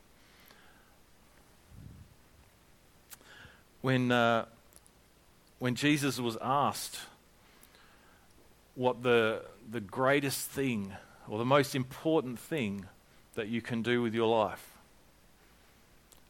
When, 3.81 4.11
uh, 4.11 4.45
when 5.59 5.75
Jesus 5.75 6.19
was 6.19 6.37
asked 6.41 6.99
what 8.75 9.03
the, 9.03 9.41
the 9.69 9.81
greatest 9.81 10.49
thing 10.49 10.93
or 11.27 11.37
the 11.37 11.45
most 11.45 11.75
important 11.75 12.39
thing 12.39 12.85
that 13.35 13.47
you 13.47 13.61
can 13.61 13.81
do 13.81 14.01
with 14.01 14.13
your 14.13 14.27
life. 14.27 14.71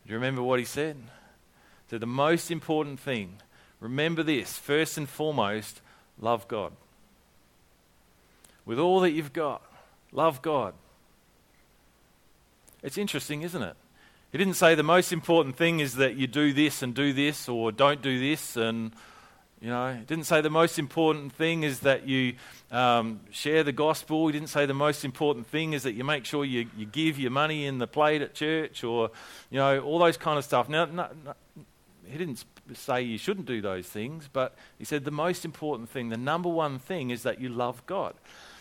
Do 0.06 0.12
you 0.12 0.16
remember 0.16 0.42
what 0.42 0.60
he 0.60 0.66
said? 0.66 0.96
He 0.96 1.90
said, 1.90 2.00
The 2.00 2.06
most 2.06 2.52
important 2.52 3.00
thing, 3.00 3.38
remember 3.80 4.24
this, 4.24 4.54
first 4.58 4.98
and 4.98 5.08
foremost, 5.08 5.82
love 6.20 6.48
God. 6.48 6.72
With 8.66 8.80
all 8.80 9.02
that 9.02 9.12
you've 9.12 9.34
got, 9.34 9.62
love 10.12 10.42
God. 10.42 10.74
It's 12.84 12.98
interesting, 12.98 13.42
isn't 13.42 13.62
it? 13.62 13.76
He 14.38 14.44
didn't 14.44 14.58
say 14.58 14.76
the 14.76 14.84
most 14.84 15.12
important 15.12 15.56
thing 15.56 15.80
is 15.80 15.96
that 15.96 16.16
you 16.16 16.28
do 16.28 16.54
this 16.54 16.84
and 16.84 16.94
do 16.94 17.12
this 17.12 17.50
or 17.50 17.72
don't 17.72 18.04
do 18.04 18.20
this 18.20 18.56
and 18.56 18.92
you 19.60 19.70
know, 19.70 19.96
he 19.96 20.06
didn't 20.06 20.26
say 20.26 20.42
the 20.42 20.52
most 20.52 20.78
important 20.78 21.34
thing 21.34 21.64
is 21.64 21.80
that 21.80 22.08
you 22.08 22.36
um, 22.70 23.22
share 23.32 23.64
the 23.64 23.72
gospel. 23.72 24.28
He 24.28 24.34
didn't 24.34 24.50
say 24.50 24.68
the 24.68 24.76
most 24.76 25.04
important 25.04 25.48
thing 25.48 25.74
is 25.74 25.82
that 25.82 25.94
you 25.94 26.04
make 26.04 26.24
sure 26.24 26.46
you, 26.46 26.68
you 26.78 26.86
give 26.86 27.18
your 27.18 27.32
money 27.32 27.66
in 27.66 27.80
the 27.80 27.88
plate 27.88 28.22
at 28.22 28.36
church 28.36 28.84
or, 28.84 29.10
you 29.50 29.58
know, 29.58 29.80
all 29.80 29.98
those 29.98 30.18
kind 30.18 30.38
of 30.38 30.46
stuff. 30.46 30.70
Now, 30.70 30.86
no, 30.86 31.08
no, 31.26 31.34
he 32.06 32.20
didn't 32.20 32.46
say 32.76 33.02
you 33.02 33.18
shouldn't 33.18 33.48
do 33.48 33.60
those 33.60 33.88
things, 33.88 34.30
but 34.32 34.56
he 34.78 34.86
said 34.86 35.04
the 35.04 35.10
most 35.10 35.46
important 35.46 35.90
thing, 35.90 36.10
the 36.10 36.16
number 36.16 36.50
one 36.50 36.78
thing 36.78 37.10
is 37.10 37.24
that 37.24 37.42
you 37.42 37.50
love 37.50 37.84
God 37.88 38.14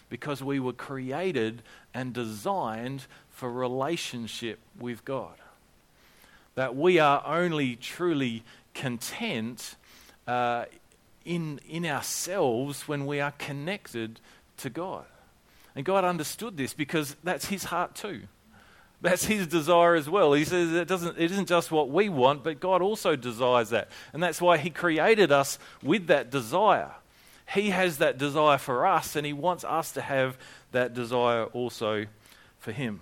because 0.08 0.42
we 0.42 0.58
were 0.58 0.72
created 0.72 1.60
and 1.92 2.14
designed 2.14 3.06
for 3.28 3.52
relationship 3.52 4.58
with 4.78 5.04
God. 5.04 5.34
That 6.56 6.74
we 6.74 6.98
are 6.98 7.22
only 7.24 7.76
truly 7.76 8.42
content 8.74 9.76
uh, 10.26 10.64
in, 11.24 11.60
in 11.68 11.86
ourselves 11.86 12.88
when 12.88 13.06
we 13.06 13.20
are 13.20 13.32
connected 13.32 14.20
to 14.58 14.70
God. 14.70 15.04
And 15.74 15.84
God 15.84 16.04
understood 16.04 16.56
this 16.56 16.72
because 16.72 17.16
that's 17.22 17.46
his 17.46 17.64
heart 17.64 17.94
too. 17.94 18.22
That's 19.02 19.26
his 19.26 19.46
desire 19.46 19.94
as 19.94 20.08
well. 20.08 20.32
He 20.32 20.44
says 20.44 20.72
it, 20.72 20.88
doesn't, 20.88 21.18
it 21.18 21.30
isn't 21.30 21.48
just 21.48 21.70
what 21.70 21.90
we 21.90 22.08
want, 22.08 22.42
but 22.42 22.60
God 22.60 22.80
also 22.80 23.14
desires 23.14 23.70
that. 23.70 23.88
And 24.12 24.22
that's 24.22 24.40
why 24.40 24.56
he 24.56 24.70
created 24.70 25.30
us 25.30 25.58
with 25.82 26.06
that 26.06 26.30
desire. 26.30 26.92
He 27.52 27.70
has 27.70 27.98
that 27.98 28.18
desire 28.18 28.58
for 28.58 28.86
us, 28.86 29.14
and 29.14 29.26
he 29.26 29.32
wants 29.32 29.64
us 29.64 29.92
to 29.92 30.00
have 30.00 30.38
that 30.72 30.94
desire 30.94 31.44
also 31.44 32.06
for 32.58 32.72
him. 32.72 33.00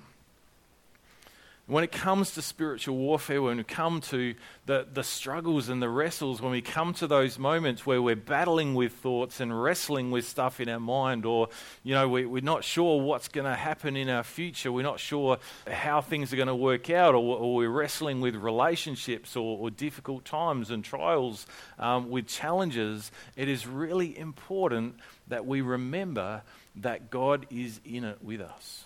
When 1.66 1.82
it 1.82 1.92
comes 1.92 2.32
to 2.32 2.42
spiritual 2.42 2.98
warfare, 2.98 3.40
when 3.40 3.56
we 3.56 3.64
come 3.64 4.02
to 4.02 4.34
the, 4.66 4.86
the 4.92 5.02
struggles 5.02 5.70
and 5.70 5.80
the 5.80 5.88
wrestles, 5.88 6.42
when 6.42 6.52
we 6.52 6.60
come 6.60 6.92
to 6.94 7.06
those 7.06 7.38
moments 7.38 7.86
where 7.86 8.02
we're 8.02 8.16
battling 8.16 8.74
with 8.74 8.92
thoughts 8.92 9.40
and 9.40 9.62
wrestling 9.62 10.10
with 10.10 10.26
stuff 10.26 10.60
in 10.60 10.68
our 10.68 10.78
mind, 10.78 11.24
or, 11.24 11.48
you 11.82 11.94
know, 11.94 12.06
we, 12.06 12.26
we're 12.26 12.42
not 12.42 12.64
sure 12.64 13.00
what's 13.00 13.28
going 13.28 13.46
to 13.46 13.54
happen 13.54 13.96
in 13.96 14.10
our 14.10 14.22
future, 14.22 14.70
we're 14.70 14.82
not 14.82 15.00
sure 15.00 15.38
how 15.66 16.02
things 16.02 16.34
are 16.34 16.36
going 16.36 16.48
to 16.48 16.54
work 16.54 16.90
out, 16.90 17.14
or, 17.14 17.38
or 17.38 17.54
we're 17.54 17.70
wrestling 17.70 18.20
with 18.20 18.34
relationships 18.34 19.34
or, 19.34 19.58
or 19.58 19.70
difficult 19.70 20.26
times 20.26 20.70
and 20.70 20.84
trials 20.84 21.46
um, 21.78 22.10
with 22.10 22.26
challenges, 22.26 23.10
it 23.36 23.48
is 23.48 23.66
really 23.66 24.18
important 24.18 24.96
that 25.28 25.46
we 25.46 25.62
remember 25.62 26.42
that 26.76 27.08
God 27.08 27.46
is 27.48 27.80
in 27.86 28.04
it 28.04 28.22
with 28.22 28.42
us 28.42 28.84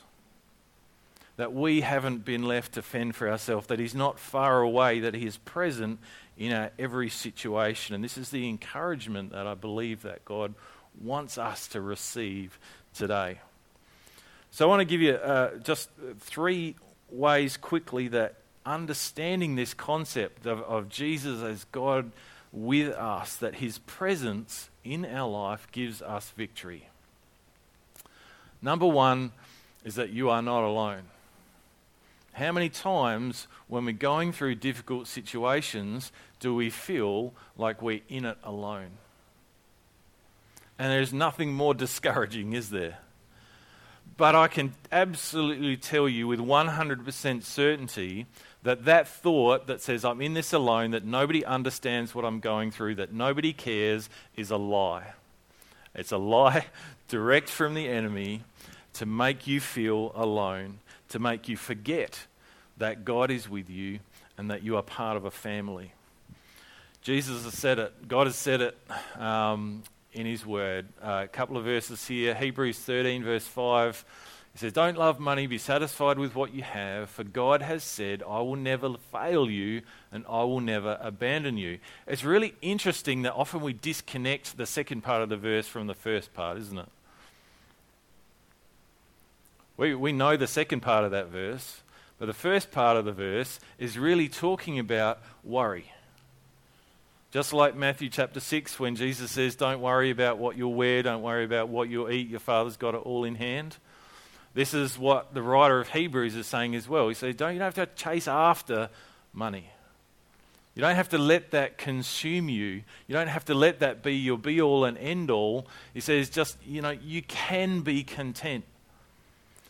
that 1.38 1.54
we 1.54 1.82
haven't 1.82 2.24
been 2.24 2.42
left 2.42 2.72
to 2.72 2.82
fend 2.82 3.14
for 3.14 3.30
ourselves, 3.30 3.68
that 3.68 3.78
He's 3.78 3.94
not 3.94 4.18
far 4.18 4.60
away, 4.60 4.98
that 5.00 5.14
He 5.14 5.24
is 5.24 5.36
present 5.38 6.00
in 6.36 6.52
our 6.52 6.72
every 6.78 7.08
situation. 7.08 7.94
And 7.94 8.02
this 8.02 8.18
is 8.18 8.30
the 8.30 8.48
encouragement 8.48 9.30
that 9.30 9.46
I 9.46 9.54
believe 9.54 10.02
that 10.02 10.24
God 10.24 10.52
wants 11.00 11.38
us 11.38 11.68
to 11.68 11.80
receive 11.80 12.58
today. 12.92 13.38
So 14.50 14.66
I 14.66 14.68
want 14.68 14.80
to 14.80 14.84
give 14.84 15.00
you 15.00 15.12
uh, 15.12 15.58
just 15.58 15.90
three 16.18 16.74
ways 17.08 17.56
quickly 17.56 18.08
that 18.08 18.34
understanding 18.66 19.54
this 19.54 19.74
concept 19.74 20.44
of, 20.44 20.60
of 20.62 20.88
Jesus 20.88 21.40
as 21.42 21.64
God 21.70 22.10
with 22.52 22.92
us, 22.94 23.36
that 23.36 23.54
His 23.54 23.78
presence 23.78 24.70
in 24.82 25.04
our 25.04 25.30
life 25.30 25.68
gives 25.70 26.02
us 26.02 26.30
victory. 26.36 26.88
Number 28.60 28.86
one 28.88 29.30
is 29.84 29.94
that 29.94 30.10
you 30.10 30.30
are 30.30 30.42
not 30.42 30.64
alone. 30.64 31.02
How 32.32 32.52
many 32.52 32.68
times 32.68 33.48
when 33.66 33.84
we're 33.84 33.92
going 33.92 34.32
through 34.32 34.56
difficult 34.56 35.06
situations 35.06 36.12
do 36.40 36.54
we 36.54 36.70
feel 36.70 37.34
like 37.56 37.82
we're 37.82 38.02
in 38.08 38.24
it 38.24 38.38
alone? 38.44 38.90
And 40.78 40.92
there's 40.92 41.12
nothing 41.12 41.52
more 41.52 41.74
discouraging, 41.74 42.52
is 42.52 42.70
there? 42.70 42.98
But 44.16 44.34
I 44.34 44.48
can 44.48 44.74
absolutely 44.90 45.76
tell 45.76 46.08
you 46.08 46.26
with 46.26 46.40
100% 46.40 47.42
certainty 47.42 48.26
that 48.62 48.84
that 48.84 49.08
thought 49.08 49.66
that 49.66 49.80
says 49.80 50.04
I'm 50.04 50.20
in 50.20 50.34
this 50.34 50.52
alone, 50.52 50.90
that 50.92 51.04
nobody 51.04 51.44
understands 51.44 52.14
what 52.14 52.24
I'm 52.24 52.40
going 52.40 52.70
through, 52.70 52.96
that 52.96 53.12
nobody 53.12 53.52
cares, 53.52 54.08
is 54.36 54.50
a 54.50 54.56
lie. 54.56 55.14
It's 55.94 56.12
a 56.12 56.18
lie 56.18 56.66
direct 57.08 57.48
from 57.48 57.74
the 57.74 57.88
enemy 57.88 58.42
to 58.94 59.06
make 59.06 59.46
you 59.46 59.60
feel 59.60 60.12
alone 60.14 60.80
to 61.10 61.18
make 61.18 61.48
you 61.48 61.56
forget 61.56 62.26
that 62.78 63.04
God 63.04 63.30
is 63.30 63.48
with 63.48 63.68
you 63.68 64.00
and 64.36 64.50
that 64.50 64.62
you 64.62 64.76
are 64.76 64.82
part 64.82 65.16
of 65.16 65.24
a 65.24 65.30
family. 65.30 65.92
Jesus 67.02 67.44
has 67.44 67.54
said 67.54 67.78
it, 67.78 68.08
God 68.08 68.26
has 68.26 68.36
said 68.36 68.60
it 68.60 68.78
um, 69.16 69.82
in 70.12 70.26
His 70.26 70.44
Word. 70.44 70.86
Uh, 71.02 71.22
a 71.24 71.28
couple 71.28 71.56
of 71.56 71.64
verses 71.64 72.06
here 72.06 72.34
Hebrews 72.34 72.78
13, 72.78 73.24
verse 73.24 73.46
5. 73.46 74.04
He 74.52 74.58
says, 74.58 74.72
Don't 74.72 74.98
love 74.98 75.20
money, 75.20 75.46
be 75.46 75.58
satisfied 75.58 76.18
with 76.18 76.34
what 76.34 76.52
you 76.52 76.62
have, 76.62 77.10
for 77.10 77.22
God 77.22 77.62
has 77.62 77.84
said, 77.84 78.22
I 78.22 78.40
will 78.40 78.56
never 78.56 78.94
fail 79.12 79.48
you 79.48 79.82
and 80.10 80.24
I 80.28 80.42
will 80.44 80.60
never 80.60 80.98
abandon 81.00 81.56
you. 81.56 81.78
It's 82.06 82.24
really 82.24 82.54
interesting 82.60 83.22
that 83.22 83.34
often 83.34 83.60
we 83.60 83.72
disconnect 83.72 84.56
the 84.56 84.66
second 84.66 85.02
part 85.02 85.22
of 85.22 85.28
the 85.28 85.36
verse 85.36 85.68
from 85.68 85.86
the 85.86 85.94
first 85.94 86.34
part, 86.34 86.58
isn't 86.58 86.78
it? 86.78 86.88
We, 89.78 89.94
we 89.94 90.12
know 90.12 90.36
the 90.36 90.48
second 90.48 90.80
part 90.80 91.04
of 91.04 91.12
that 91.12 91.28
verse, 91.28 91.82
but 92.18 92.26
the 92.26 92.34
first 92.34 92.72
part 92.72 92.96
of 92.96 93.04
the 93.04 93.12
verse 93.12 93.60
is 93.78 93.96
really 93.96 94.28
talking 94.28 94.78
about 94.78 95.20
worry. 95.44 95.92
Just 97.30 97.52
like 97.52 97.76
Matthew 97.76 98.08
chapter 98.08 98.40
6, 98.40 98.80
when 98.80 98.96
Jesus 98.96 99.30
says, 99.30 99.54
Don't 99.54 99.80
worry 99.80 100.10
about 100.10 100.38
what 100.38 100.56
you'll 100.56 100.74
wear, 100.74 101.02
don't 101.04 101.22
worry 101.22 101.44
about 101.44 101.68
what 101.68 101.88
you'll 101.88 102.10
eat, 102.10 102.28
your 102.28 102.40
Father's 102.40 102.76
got 102.76 102.94
it 102.94 103.02
all 103.06 103.22
in 103.22 103.36
hand. 103.36 103.76
This 104.52 104.74
is 104.74 104.98
what 104.98 105.32
the 105.32 105.42
writer 105.42 105.78
of 105.78 105.90
Hebrews 105.90 106.34
is 106.34 106.46
saying 106.48 106.74
as 106.74 106.88
well. 106.88 107.06
He 107.08 107.14
says, 107.14 107.36
don't, 107.36 107.52
You 107.52 107.60
don't 107.60 107.72
have 107.76 107.88
to 107.88 107.94
chase 107.94 108.26
after 108.26 108.90
money. 109.32 109.70
You 110.74 110.82
don't 110.82 110.96
have 110.96 111.10
to 111.10 111.18
let 111.18 111.52
that 111.52 111.78
consume 111.78 112.48
you. 112.48 112.82
You 113.06 113.12
don't 113.12 113.28
have 113.28 113.44
to 113.44 113.54
let 113.54 113.80
that 113.80 114.02
be 114.02 114.14
your 114.14 114.38
be 114.38 114.60
all 114.60 114.84
and 114.84 114.98
end 114.98 115.30
all. 115.30 115.68
He 115.94 116.00
says, 116.00 116.30
just, 116.30 116.56
you 116.64 116.82
know, 116.82 116.90
you 116.90 117.22
can 117.22 117.80
be 117.82 118.02
content 118.02 118.64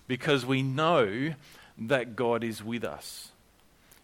because 0.09 0.45
we 0.45 0.63
know 0.63 1.35
that 1.77 2.17
God 2.17 2.43
is 2.43 2.65
with 2.65 2.83
us. 2.83 3.31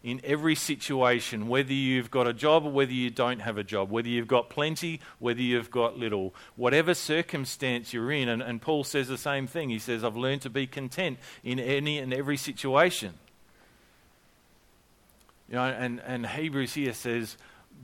In 0.03 0.21
every 0.23 0.53
situation, 0.53 1.47
whether 1.47 1.73
you've 1.73 2.11
got 2.11 2.27
a 2.27 2.33
job 2.33 2.63
or 2.63 2.71
whether 2.71 2.93
you 2.93 3.09
don't 3.09 3.39
have 3.39 3.57
a 3.57 3.63
job, 3.63 3.89
whether 3.89 4.07
you've 4.07 4.27
got 4.27 4.51
plenty, 4.51 5.01
whether 5.17 5.41
you've 5.41 5.71
got 5.71 5.97
little, 5.97 6.35
whatever 6.55 6.93
circumstance 6.93 7.91
you're 7.91 8.11
in, 8.11 8.29
and, 8.29 8.43
and 8.43 8.61
Paul 8.61 8.83
says 8.83 9.07
the 9.07 9.17
same 9.17 9.47
thing. 9.47 9.71
He 9.71 9.79
says, 9.79 10.03
I've 10.03 10.15
learned 10.15 10.43
to 10.43 10.49
be 10.51 10.67
content 10.67 11.17
in 11.43 11.59
any 11.59 11.97
and 11.97 12.13
every 12.13 12.37
situation. 12.37 13.15
You 15.49 15.55
know, 15.55 15.63
and, 15.63 15.99
and 16.05 16.27
Hebrews 16.27 16.75
here 16.75 16.93
says 16.93 17.35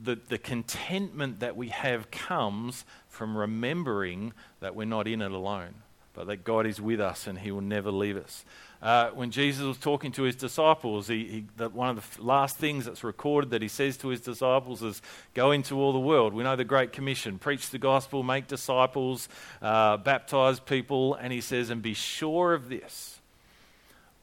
that 0.03 0.29
the 0.29 0.37
contentment 0.37 1.39
that 1.39 1.57
we 1.57 1.69
have 1.69 2.11
comes 2.11 2.85
from 3.09 3.35
remembering 3.35 4.33
that 4.59 4.75
we're 4.75 4.85
not 4.85 5.07
in 5.07 5.23
it 5.23 5.31
alone 5.31 5.73
but 6.13 6.27
that 6.27 6.43
God 6.43 6.65
is 6.65 6.81
with 6.81 6.99
us 6.99 7.27
and 7.27 7.39
He 7.39 7.51
will 7.51 7.61
never 7.61 7.91
leave 7.91 8.17
us. 8.17 8.43
Uh, 8.81 9.09
when 9.11 9.29
Jesus 9.29 9.63
was 9.63 9.77
talking 9.77 10.11
to 10.13 10.23
His 10.23 10.35
disciples, 10.35 11.07
he, 11.07 11.45
he, 11.57 11.65
one 11.65 11.89
of 11.89 12.17
the 12.17 12.23
last 12.23 12.57
things 12.57 12.85
that's 12.85 13.03
recorded 13.03 13.51
that 13.51 13.61
He 13.61 13.67
says 13.67 13.95
to 13.97 14.09
His 14.09 14.21
disciples 14.21 14.81
is, 14.81 15.01
Go 15.33 15.51
into 15.51 15.79
all 15.79 15.93
the 15.93 15.99
world. 15.99 16.33
We 16.33 16.43
know 16.43 16.55
the 16.55 16.63
Great 16.63 16.91
Commission 16.91 17.37
preach 17.37 17.69
the 17.69 17.77
gospel, 17.77 18.23
make 18.23 18.47
disciples, 18.47 19.29
uh, 19.61 19.97
baptize 19.97 20.59
people, 20.59 21.13
and 21.13 21.31
He 21.31 21.41
says, 21.41 21.69
And 21.69 21.81
be 21.81 21.93
sure 21.93 22.53
of 22.53 22.69
this 22.69 23.19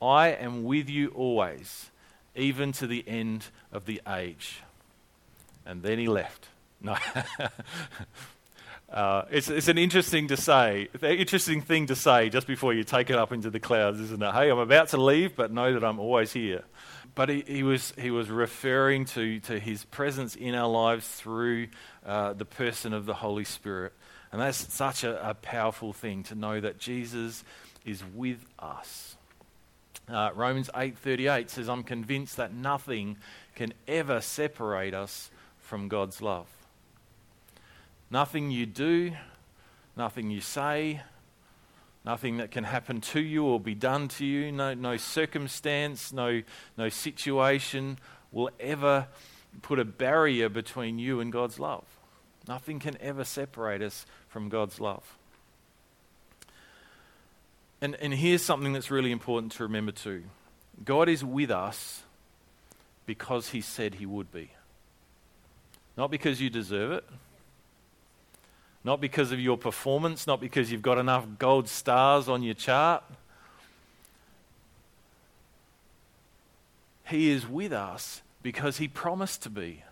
I 0.03 0.29
am 0.29 0.65
with 0.65 0.89
you 0.89 1.09
always, 1.09 1.91
even 2.35 2.73
to 2.73 2.87
the 2.87 3.05
end 3.07 3.47
of 3.73 3.87
the 3.87 4.01
age. 4.09 4.61
And 5.65 5.83
then 5.83 5.99
He 5.99 6.09
left. 6.09 6.49
No. 6.81 6.97
Uh, 8.91 9.25
it's, 9.31 9.49
it's 9.51 9.69
an 9.69 9.77
interesting 9.77 10.29
to 10.29 10.37
say, 10.37 10.89
interesting 11.03 11.61
thing 11.61 11.87
to 11.87 11.95
say 11.95 12.31
just 12.31 12.47
before 12.47 12.73
you 12.73 12.85
take 12.85 13.11
it 13.11 13.17
up 13.17 13.33
into 13.33 13.51
the 13.51 13.61
clouds, 13.61 14.01
isn't 14.01 14.23
it? 14.23 14.33
Hey, 14.33 14.51
I'm 14.51 14.59
about 14.59 14.89
to 14.89 14.97
leave, 14.97 15.37
but 15.37 15.53
know 15.53 15.75
that 15.75 15.85
I'm 15.85 15.99
always 15.99 16.33
here. 16.33 16.65
But 17.15 17.29
he, 17.29 17.45
he 17.47 17.63
was, 17.63 17.93
he 17.99 18.11
was 18.11 18.31
referring 18.31 19.05
to, 19.07 19.41
to 19.41 19.59
his 19.59 19.85
presence 19.85 20.37
in 20.37 20.55
our 20.55 20.69
lives 20.69 21.07
through 21.07 21.69
uh, 22.07 22.33
the 22.33 22.45
person 22.47 22.95
of 22.95 23.05
the 23.05 23.15
Holy 23.15 23.45
Spirit. 23.45 23.93
And 24.33 24.41
that's 24.41 24.73
such 24.73 25.05
a, 25.05 25.31
a 25.31 25.35
powerful 25.35 25.93
thing 25.93 26.23
to 26.25 26.35
know 26.35 26.61
that 26.61 26.79
Jesus 26.79 27.45
is 27.85 28.03
with 28.15 28.45
us. 28.59 29.17
Uh, 30.09 30.31
Romans 30.35 30.71
8:38 30.75 31.51
says, 31.51 31.69
"I'm 31.69 31.83
convinced 31.83 32.37
that 32.37 32.53
nothing 32.53 33.19
can 33.55 33.75
ever 33.87 34.21
separate 34.21 34.95
us 34.95 35.31
from 35.59 35.89
God's 35.89 36.23
love. 36.23 36.47
Nothing 38.11 38.51
you 38.51 38.67
do, 38.67 39.13
nothing 39.97 40.31
you 40.31 40.41
say, 40.41 41.03
nothing 42.05 42.39
that 42.39 42.51
can 42.51 42.65
happen 42.65 43.01
to 43.03 43.21
you 43.21 43.45
or 43.45 43.61
be 43.61 43.75
done 43.75 44.09
to 44.09 44.25
you, 44.25 44.51
no, 44.51 44.75
no 44.75 44.97
circumstance, 44.97 46.13
no, 46.13 46.43
no 46.77 46.89
situation 46.89 47.99
will 48.33 48.51
ever 48.59 49.09
put 49.63 49.79
a 49.79 49.85
barrier 49.85 50.49
between 50.49 50.99
you 50.99 51.21
and 51.21 51.33
God's 51.33 51.59
love. 51.59 51.85
Nothing 52.47 52.79
can 52.79 52.97
ever 53.01 53.25
separate 53.25 53.83
us 53.83 54.07
from 54.29 54.49
God's 54.49 54.81
love. 54.81 55.19
And, 57.81 57.95
and 57.97 58.15
here's 58.15 58.43
something 58.43 58.73
that's 58.73 58.91
really 58.91 59.13
important 59.13 59.53
to 59.53 59.65
remember 59.65 59.93
too 59.93 60.25
God 60.85 61.09
is 61.09 61.25
with 61.25 61.51
us 61.51 62.03
because 63.07 63.51
He 63.51 63.61
said 63.61 63.97
He 63.97 64.07
would 64.07 64.33
be. 64.33 64.51
Not 65.97 66.11
because 66.11 66.41
you 66.41 66.49
deserve 66.49 66.93
it, 66.93 67.05
not 68.89 69.03
because 69.03 69.33
of 69.33 69.39
your 69.39 69.59
performance, 69.59 70.27
not 70.27 70.41
because 70.41 70.73
you've 70.73 70.81
got 70.81 70.97
enough 70.97 71.27
gold 71.39 71.69
stars 71.69 72.27
on 72.27 72.43
your 72.43 72.55
chart. 72.55 73.05
He 77.07 77.31
is 77.31 77.47
with 77.47 77.71
us 77.71 78.23
because 78.43 78.79
He 78.79 78.89
promised 78.89 79.43
to 79.43 79.51
be. 79.51 79.85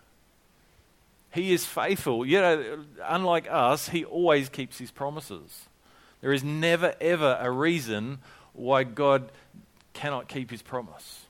He 1.31 1.53
is 1.53 1.67
faithful. 1.67 2.25
You 2.25 2.41
know, 2.41 2.85
unlike 3.05 3.47
us, 3.51 3.91
He 3.91 4.03
always 4.03 4.49
keeps 4.49 4.79
His 4.79 4.91
promises. 4.91 5.67
There 6.23 6.33
is 6.33 6.43
never, 6.43 6.95
ever 6.99 7.37
a 7.39 7.51
reason 7.51 8.21
why 8.55 8.85
God 8.85 9.31
cannot 9.93 10.27
keep 10.27 10.51
his 10.51 10.63
promise. 10.63 11.26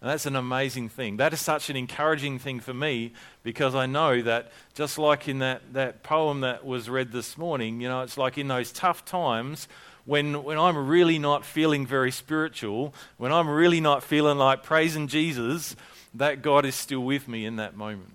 And 0.00 0.10
that's 0.10 0.26
an 0.26 0.36
amazing 0.36 0.90
thing. 0.90 1.16
That 1.16 1.32
is 1.32 1.40
such 1.40 1.70
an 1.70 1.76
encouraging 1.76 2.38
thing 2.38 2.60
for 2.60 2.74
me 2.74 3.12
because 3.42 3.74
I 3.74 3.86
know 3.86 4.20
that 4.22 4.52
just 4.74 4.98
like 4.98 5.26
in 5.26 5.38
that, 5.38 5.72
that 5.72 6.02
poem 6.02 6.42
that 6.42 6.66
was 6.66 6.90
read 6.90 7.12
this 7.12 7.38
morning, 7.38 7.80
you 7.80 7.88
know, 7.88 8.02
it's 8.02 8.18
like 8.18 8.36
in 8.36 8.48
those 8.48 8.72
tough 8.72 9.04
times 9.04 9.68
when, 10.04 10.44
when 10.44 10.58
I'm 10.58 10.86
really 10.86 11.18
not 11.18 11.44
feeling 11.44 11.86
very 11.86 12.10
spiritual, 12.10 12.94
when 13.16 13.32
I'm 13.32 13.48
really 13.48 13.80
not 13.80 14.02
feeling 14.02 14.38
like 14.38 14.62
praising 14.62 15.08
Jesus, 15.08 15.74
that 16.14 16.42
God 16.42 16.64
is 16.64 16.74
still 16.74 17.00
with 17.00 17.26
me 17.26 17.46
in 17.46 17.56
that 17.56 17.76
moment. 17.76 18.12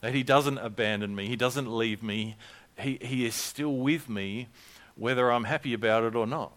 That 0.00 0.14
He 0.14 0.22
doesn't 0.22 0.58
abandon 0.58 1.14
me, 1.14 1.28
He 1.28 1.36
doesn't 1.36 1.70
leave 1.70 2.02
me, 2.02 2.36
he, 2.78 2.98
he 3.00 3.24
is 3.24 3.34
still 3.34 3.74
with 3.74 4.08
me 4.08 4.48
whether 4.96 5.30
I'm 5.30 5.44
happy 5.44 5.74
about 5.74 6.04
it 6.04 6.14
or 6.14 6.26
not. 6.26 6.52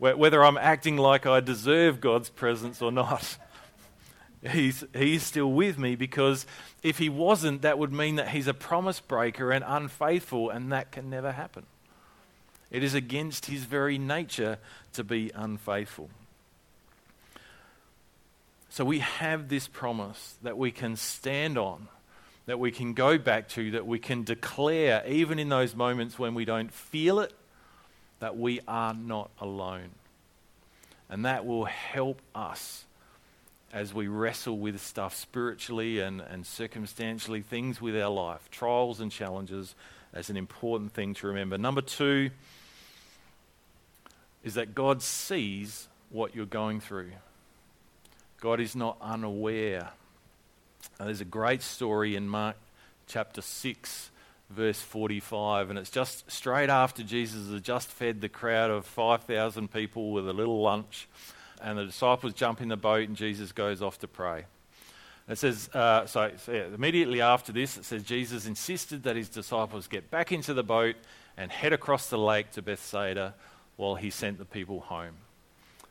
Whether 0.00 0.42
I'm 0.42 0.56
acting 0.56 0.96
like 0.96 1.26
I 1.26 1.40
deserve 1.40 2.00
God's 2.00 2.30
presence 2.30 2.82
or 2.82 2.90
not. 2.90 3.36
He's, 4.50 4.82
he's 4.94 5.22
still 5.22 5.52
with 5.52 5.78
me 5.78 5.96
because 5.96 6.46
if 6.82 6.96
he 6.96 7.10
wasn't, 7.10 7.60
that 7.60 7.78
would 7.78 7.92
mean 7.92 8.16
that 8.16 8.30
he's 8.30 8.46
a 8.46 8.54
promise 8.54 8.98
breaker 8.98 9.52
and 9.52 9.62
unfaithful, 9.66 10.48
and 10.48 10.72
that 10.72 10.90
can 10.90 11.10
never 11.10 11.32
happen. 11.32 11.66
It 12.70 12.82
is 12.82 12.94
against 12.94 13.44
his 13.44 13.64
very 13.64 13.98
nature 13.98 14.56
to 14.94 15.04
be 15.04 15.30
unfaithful. 15.34 16.08
So 18.70 18.82
we 18.82 19.00
have 19.00 19.50
this 19.50 19.68
promise 19.68 20.36
that 20.42 20.56
we 20.56 20.70
can 20.70 20.96
stand 20.96 21.58
on 21.58 21.88
that 22.46 22.58
we 22.58 22.72
can 22.72 22.94
go 22.94 23.16
back 23.16 23.48
to, 23.48 23.70
that 23.70 23.86
we 23.86 24.00
can 24.00 24.24
declare, 24.24 25.04
even 25.06 25.38
in 25.38 25.48
those 25.48 25.76
moments 25.76 26.18
when 26.18 26.34
we 26.34 26.44
don't 26.44 26.72
feel 26.72 27.20
it, 27.20 27.32
that 28.20 28.36
we 28.36 28.60
are 28.68 28.94
not 28.94 29.30
alone. 29.40 29.90
And 31.08 31.24
that 31.24 31.44
will 31.44 31.64
help 31.64 32.22
us 32.34 32.84
as 33.72 33.92
we 33.92 34.08
wrestle 34.08 34.58
with 34.58 34.80
stuff 34.80 35.14
spiritually 35.14 36.00
and, 36.00 36.20
and 36.20 36.46
circumstantially, 36.46 37.40
things 37.40 37.80
with 37.80 37.96
our 37.96 38.10
life, 38.10 38.48
trials 38.50 39.00
and 39.00 39.10
challenges, 39.10 39.74
as 40.12 40.30
an 40.30 40.36
important 40.36 40.92
thing 40.92 41.14
to 41.14 41.26
remember. 41.26 41.56
Number 41.56 41.80
two 41.80 42.30
is 44.42 44.54
that 44.54 44.74
God 44.74 45.02
sees 45.02 45.88
what 46.10 46.34
you're 46.34 46.46
going 46.46 46.80
through. 46.80 47.10
God 48.40 48.60
is 48.60 48.74
not 48.74 48.96
unaware 49.00 49.90
now, 50.98 51.06
there's 51.06 51.20
a 51.20 51.26
great 51.26 51.62
story 51.62 52.16
in 52.16 52.28
Mark 52.28 52.56
chapter 53.06 53.40
6, 53.40 54.10
verse 54.50 54.80
45, 54.80 55.70
and 55.70 55.78
it's 55.78 55.90
just 55.90 56.30
straight 56.30 56.68
after 56.68 57.02
Jesus 57.02 57.48
has 57.50 57.60
just 57.60 57.88
fed 57.88 58.20
the 58.20 58.28
crowd 58.28 58.70
of 58.70 58.84
5,000 58.84 59.70
people 59.72 60.10
with 60.10 60.28
a 60.28 60.32
little 60.32 60.60
lunch, 60.60 61.08
and 61.62 61.78
the 61.78 61.84
disciples 61.84 62.34
jump 62.34 62.60
in 62.60 62.68
the 62.68 62.76
boat, 62.76 63.08
and 63.08 63.16
Jesus 63.16 63.52
goes 63.52 63.80
off 63.80 63.98
to 64.00 64.08
pray. 64.08 64.44
It 65.28 65.38
says, 65.38 65.70
uh, 65.72 66.06
so, 66.06 66.32
so 66.38 66.52
yeah, 66.52 66.66
immediately 66.74 67.20
after 67.20 67.52
this, 67.52 67.76
it 67.76 67.84
says 67.84 68.02
Jesus 68.02 68.46
insisted 68.46 69.04
that 69.04 69.14
his 69.14 69.28
disciples 69.28 69.86
get 69.86 70.10
back 70.10 70.32
into 70.32 70.52
the 70.52 70.64
boat 70.64 70.96
and 71.36 71.52
head 71.52 71.72
across 71.72 72.10
the 72.10 72.18
lake 72.18 72.50
to 72.52 72.62
Bethsaida 72.62 73.34
while 73.76 73.94
he 73.94 74.10
sent 74.10 74.38
the 74.38 74.44
people 74.44 74.80
home. 74.80 75.14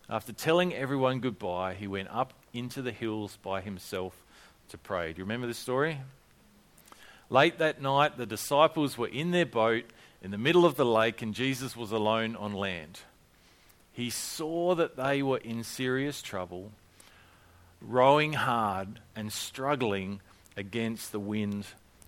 After 0.09 0.33
telling 0.33 0.73
everyone 0.73 1.21
goodbye, 1.21 1.75
he 1.75 1.87
went 1.87 2.09
up 2.09 2.33
into 2.51 2.81
the 2.81 2.91
hills 2.91 3.37
by 3.41 3.61
himself 3.61 4.25
to 4.69 4.77
pray. 4.77 5.13
Do 5.13 5.19
you 5.19 5.23
remember 5.23 5.47
this 5.47 5.57
story? 5.57 5.99
Late 7.29 7.59
that 7.59 7.81
night, 7.81 8.17
the 8.17 8.25
disciples 8.25 8.97
were 8.97 9.07
in 9.07 9.31
their 9.31 9.45
boat 9.45 9.85
in 10.21 10.31
the 10.31 10.37
middle 10.37 10.65
of 10.65 10.75
the 10.75 10.85
lake, 10.85 11.21
and 11.21 11.33
Jesus 11.33 11.75
was 11.75 11.91
alone 11.91 12.35
on 12.35 12.53
land. 12.53 12.99
He 13.93 14.09
saw 14.09 14.75
that 14.75 14.95
they 14.95 15.21
were 15.21 15.37
in 15.37 15.63
serious 15.63 16.21
trouble, 16.21 16.71
rowing 17.81 18.33
hard 18.33 18.99
and 19.15 19.31
struggling 19.31 20.21
against 20.57 21.11
the 21.11 21.19
wind 21.19 21.65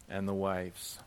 and 0.10 0.28
the 0.28 0.34
waves. 0.34 1.00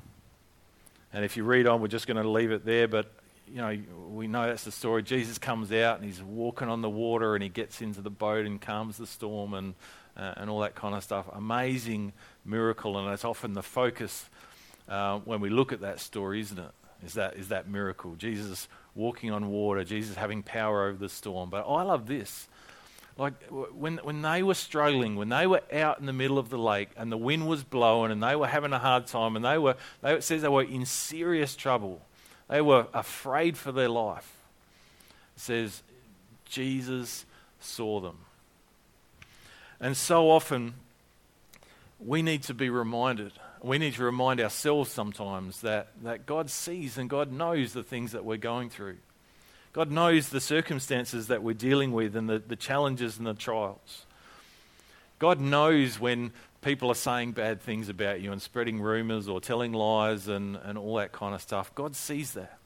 And 1.13 1.25
if 1.25 1.37
you 1.37 1.45
read 1.45 1.67
on, 1.67 1.81
we're 1.81 1.89
just 1.89 2.07
going 2.07 2.23
to 2.23 2.29
leave 2.29 2.53
it 2.53 2.65
there, 2.65 2.89
but 2.89 3.11
you 3.49 3.57
know, 3.57 3.79
we 4.11 4.27
know 4.27 4.47
that's 4.47 4.65
the 4.65 4.73
story. 4.73 5.03
Jesus 5.03 5.39
comes 5.39 5.71
out 5.71 5.97
and 5.97 6.05
he's 6.05 6.23
walking 6.23 6.69
on 6.69 6.81
the 6.81 6.89
water 6.89 7.35
and 7.35 7.43
he 7.43 7.49
gets 7.51 7.83
into 7.83 8.01
the 8.01 8.11
boat 8.11 8.47
and 8.47 8.61
calms 8.61 8.97
the 8.97 9.07
storm 9.07 9.55
and 9.55 9.75
uh, 10.17 10.35
and 10.37 10.49
all 10.49 10.61
that 10.61 10.75
kind 10.75 10.95
of 10.95 11.03
stuff. 11.03 11.27
Amazing 11.33 12.13
miracle, 12.45 12.99
and 12.99 13.13
it's 13.13 13.25
often 13.25 13.55
the 13.55 13.63
focus 13.63 14.29
uh, 14.89 15.19
when 15.21 15.41
we 15.41 15.51
look 15.51 15.73
at 15.73 15.81
that 15.81 16.01
story, 16.01 16.41
isn't 16.41 16.59
it? 16.59 16.71
Is 17.05 17.15
that, 17.15 17.37
is 17.37 17.49
that 17.49 17.69
miracle? 17.69 18.15
Jesus 18.17 18.69
walking 18.95 19.31
on 19.31 19.49
water, 19.49 19.85
Jesus 19.85 20.17
having 20.17 20.43
power 20.43 20.89
over 20.89 20.99
the 20.99 21.09
storm. 21.09 21.51
But 21.51 21.67
I 21.69 21.83
love 21.83 22.07
this. 22.07 22.49
Like 23.17 23.35
when, 23.51 23.99
when 23.99 24.23
they 24.23 24.43
were 24.43 24.55
struggling, 24.55 25.17
when 25.17 25.29
they 25.29 25.47
were 25.47 25.63
out 25.73 26.01
in 26.01 26.07
the 26.07 26.13
middle 26.13 26.39
of 26.39 26.49
the 26.49 26.59
lake 26.59 26.91
and 26.97 27.13
the 27.13 27.17
wind 27.17 27.47
was 27.47 27.63
blowing 27.63 28.11
and 28.11 28.23
they 28.23 28.35
were 28.35 28.49
having 28.49 28.73
a 28.73 28.79
hard 28.79 29.07
time 29.07 29.37
and 29.37 29.45
they 29.45 29.59
were, 29.59 29.77
they, 30.03 30.15
it 30.15 30.25
says 30.25 30.43
they 30.43 30.49
were 30.49 30.65
in 30.65 30.85
serious 30.85 31.55
trouble. 31.55 32.03
They 32.49 32.61
were 32.61 32.89
afraid 32.93 33.57
for 33.57 33.71
their 33.71 33.89
life. 33.89 34.33
It 35.37 35.41
says 35.41 35.83
Jesus 36.45 37.25
saw 37.61 38.01
them. 38.01 38.19
And 39.81 39.97
so 39.97 40.31
often, 40.31 40.75
we 41.99 42.23
need 42.23 42.43
to 42.45 42.55
be 42.55 42.71
reminded, 42.71 43.33
we 43.63 43.79
need 43.79 43.95
to 43.95 44.05
remind 44.05 44.41
ourselves 44.41 44.91
sometimes 44.91 45.61
that, 45.63 45.89
that 46.03 46.27
God 46.27 46.51
sees 46.51 46.99
and 46.99 47.09
God 47.09 47.33
knows 47.33 47.73
the 47.73 47.83
things 47.83 48.13
that 48.13 48.25
we're 48.25 48.37
going 48.37 48.71
through. 48.71 48.99
God 49.73 49.91
knows 49.91 50.29
the 50.29 50.41
circumstances 50.41 51.27
that 51.29 51.43
we're 51.43 51.55
dealing 51.55 51.93
with 51.93 52.15
and 52.15 52.29
the, 52.29 52.39
the 52.39 52.57
challenges 52.57 53.19
and 53.19 53.27
the 53.27 53.35
trials. 53.35 54.07
God 55.19 55.41
knows 55.41 55.99
when 55.99 56.33
people 56.63 56.91
are 56.91 56.95
saying 56.95 57.33
bad 57.33 57.61
things 57.61 57.89
about 57.89 58.21
you 58.21 58.33
and 58.33 58.41
spreading 58.41 58.81
rumors 58.81 59.29
or 59.29 59.41
telling 59.41 59.73
lies 59.73 60.29
and, 60.29 60.57
and 60.57 60.79
all 60.79 60.97
that 60.97 61.13
kind 61.13 61.35
of 61.35 61.43
stuff. 61.43 61.75
God 61.75 61.97
sees 61.97 62.33
that. 62.33 62.59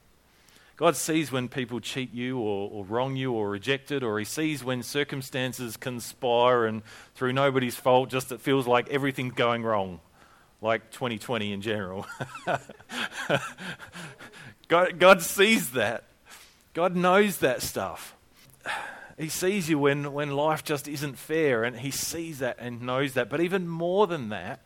God 0.78 0.94
sees 0.94 1.30
when 1.32 1.48
people 1.48 1.80
cheat 1.80 2.14
you 2.14 2.38
or, 2.38 2.70
or, 2.70 2.84
wrong 2.84 3.16
you 3.16 3.32
or 3.32 3.50
reject 3.50 3.90
it, 3.90 4.04
or 4.04 4.16
He 4.20 4.24
sees 4.24 4.62
when 4.62 4.84
circumstances 4.84 5.76
conspire 5.76 6.66
and 6.66 6.82
through 7.16 7.32
nobody's 7.32 7.74
fault, 7.74 8.10
just 8.10 8.30
it 8.30 8.40
feels 8.40 8.68
like 8.68 8.88
everything's 8.88 9.34
going 9.34 9.64
wrong, 9.64 9.98
like 10.62 10.92
2020 10.92 11.52
in 11.52 11.62
general. 11.62 12.06
God, 14.68 15.00
God 15.00 15.20
sees 15.20 15.72
that. 15.72 16.04
God 16.74 16.94
knows 16.94 17.38
that 17.38 17.60
stuff. 17.60 18.14
He 19.18 19.28
sees 19.28 19.68
you 19.68 19.80
when, 19.80 20.12
when 20.12 20.30
life 20.30 20.62
just 20.62 20.86
isn't 20.86 21.18
fair, 21.18 21.64
and 21.64 21.76
He 21.80 21.90
sees 21.90 22.38
that 22.38 22.56
and 22.60 22.82
knows 22.82 23.14
that. 23.14 23.28
But 23.28 23.40
even 23.40 23.66
more 23.66 24.06
than 24.06 24.28
that, 24.28 24.60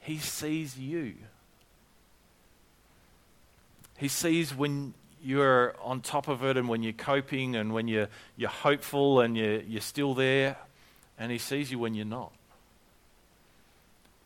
He 0.00 0.18
sees 0.18 0.78
you. 0.78 1.14
He 3.96 4.08
sees 4.08 4.54
when 4.54 4.92
you're 5.22 5.74
on 5.82 6.00
top 6.00 6.28
of 6.28 6.42
it 6.44 6.56
and 6.56 6.68
when 6.68 6.82
you're 6.82 6.92
coping 6.92 7.56
and 7.56 7.72
when 7.72 7.88
you're, 7.88 8.08
you're 8.36 8.48
hopeful 8.50 9.20
and 9.20 9.36
you're, 9.36 9.60
you're 9.60 9.80
still 9.80 10.14
there, 10.14 10.56
and 11.18 11.30
He 11.30 11.38
sees 11.38 11.70
you 11.70 11.78
when 11.78 11.94
you're 11.94 12.06
not. 12.06 12.32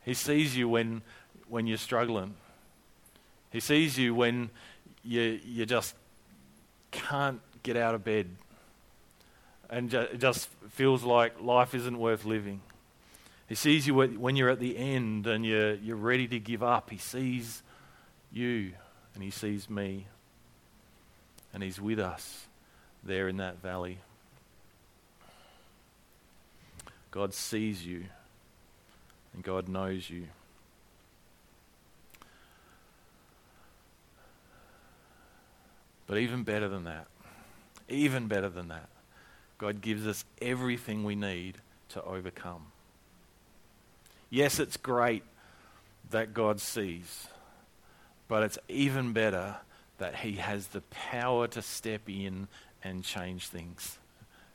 He 0.04 0.14
sees 0.14 0.56
you 0.56 0.68
when, 0.68 1.02
when 1.48 1.66
you're 1.66 1.78
struggling. 1.78 2.34
He 3.50 3.60
sees 3.60 3.98
you 3.98 4.14
when 4.14 4.50
you, 5.02 5.40
you 5.44 5.66
just 5.66 5.94
can't 6.90 7.40
get 7.62 7.76
out 7.76 7.94
of 7.94 8.04
bed. 8.04 8.28
and 9.70 9.90
ju- 9.90 10.00
it 10.00 10.18
just 10.18 10.48
feels 10.70 11.02
like 11.02 11.40
life 11.40 11.74
isn't 11.74 11.98
worth 11.98 12.24
living. 12.24 12.60
He 13.48 13.54
sees 13.54 13.86
you 13.86 13.94
when 13.94 14.36
you're 14.36 14.50
at 14.50 14.60
the 14.60 14.76
end 14.76 15.26
and 15.26 15.44
you're, 15.44 15.74
you're 15.74 15.96
ready 15.96 16.26
to 16.28 16.38
give 16.38 16.62
up. 16.62 16.90
He 16.90 16.98
sees 16.98 17.62
you 18.32 18.72
and 19.14 19.22
He 19.22 19.30
sees 19.30 19.68
me. 19.68 20.06
And 21.54 21.62
He's 21.62 21.80
with 21.80 22.00
us 22.00 22.46
there 23.04 23.28
in 23.28 23.38
that 23.38 23.62
valley. 23.62 23.98
God 27.10 27.32
sees 27.32 27.86
you 27.86 28.04
and 29.32 29.42
God 29.44 29.68
knows 29.68 30.10
you. 30.10 30.24
But 36.06 36.18
even 36.18 36.42
better 36.42 36.68
than 36.68 36.84
that, 36.84 37.06
even 37.88 38.26
better 38.26 38.48
than 38.48 38.68
that, 38.68 38.88
God 39.58 39.80
gives 39.80 40.06
us 40.06 40.24
everything 40.42 41.04
we 41.04 41.14
need 41.14 41.58
to 41.90 42.02
overcome. 42.02 42.66
Yes, 44.28 44.58
it's 44.58 44.76
great 44.76 45.22
that 46.10 46.34
God 46.34 46.60
sees, 46.60 47.28
but 48.28 48.42
it's 48.42 48.58
even 48.68 49.12
better 49.12 49.56
that 49.98 50.16
He 50.16 50.32
has 50.32 50.68
the 50.68 50.82
power 50.90 51.46
to 51.48 51.62
step 51.62 52.08
in 52.08 52.48
and 52.82 53.02
change 53.02 53.48
things. 53.48 53.98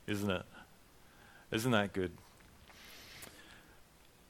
Isn't 0.06 0.30
it? 0.30 0.42
Isn't 1.50 1.72
that 1.72 1.92
good? 1.92 2.12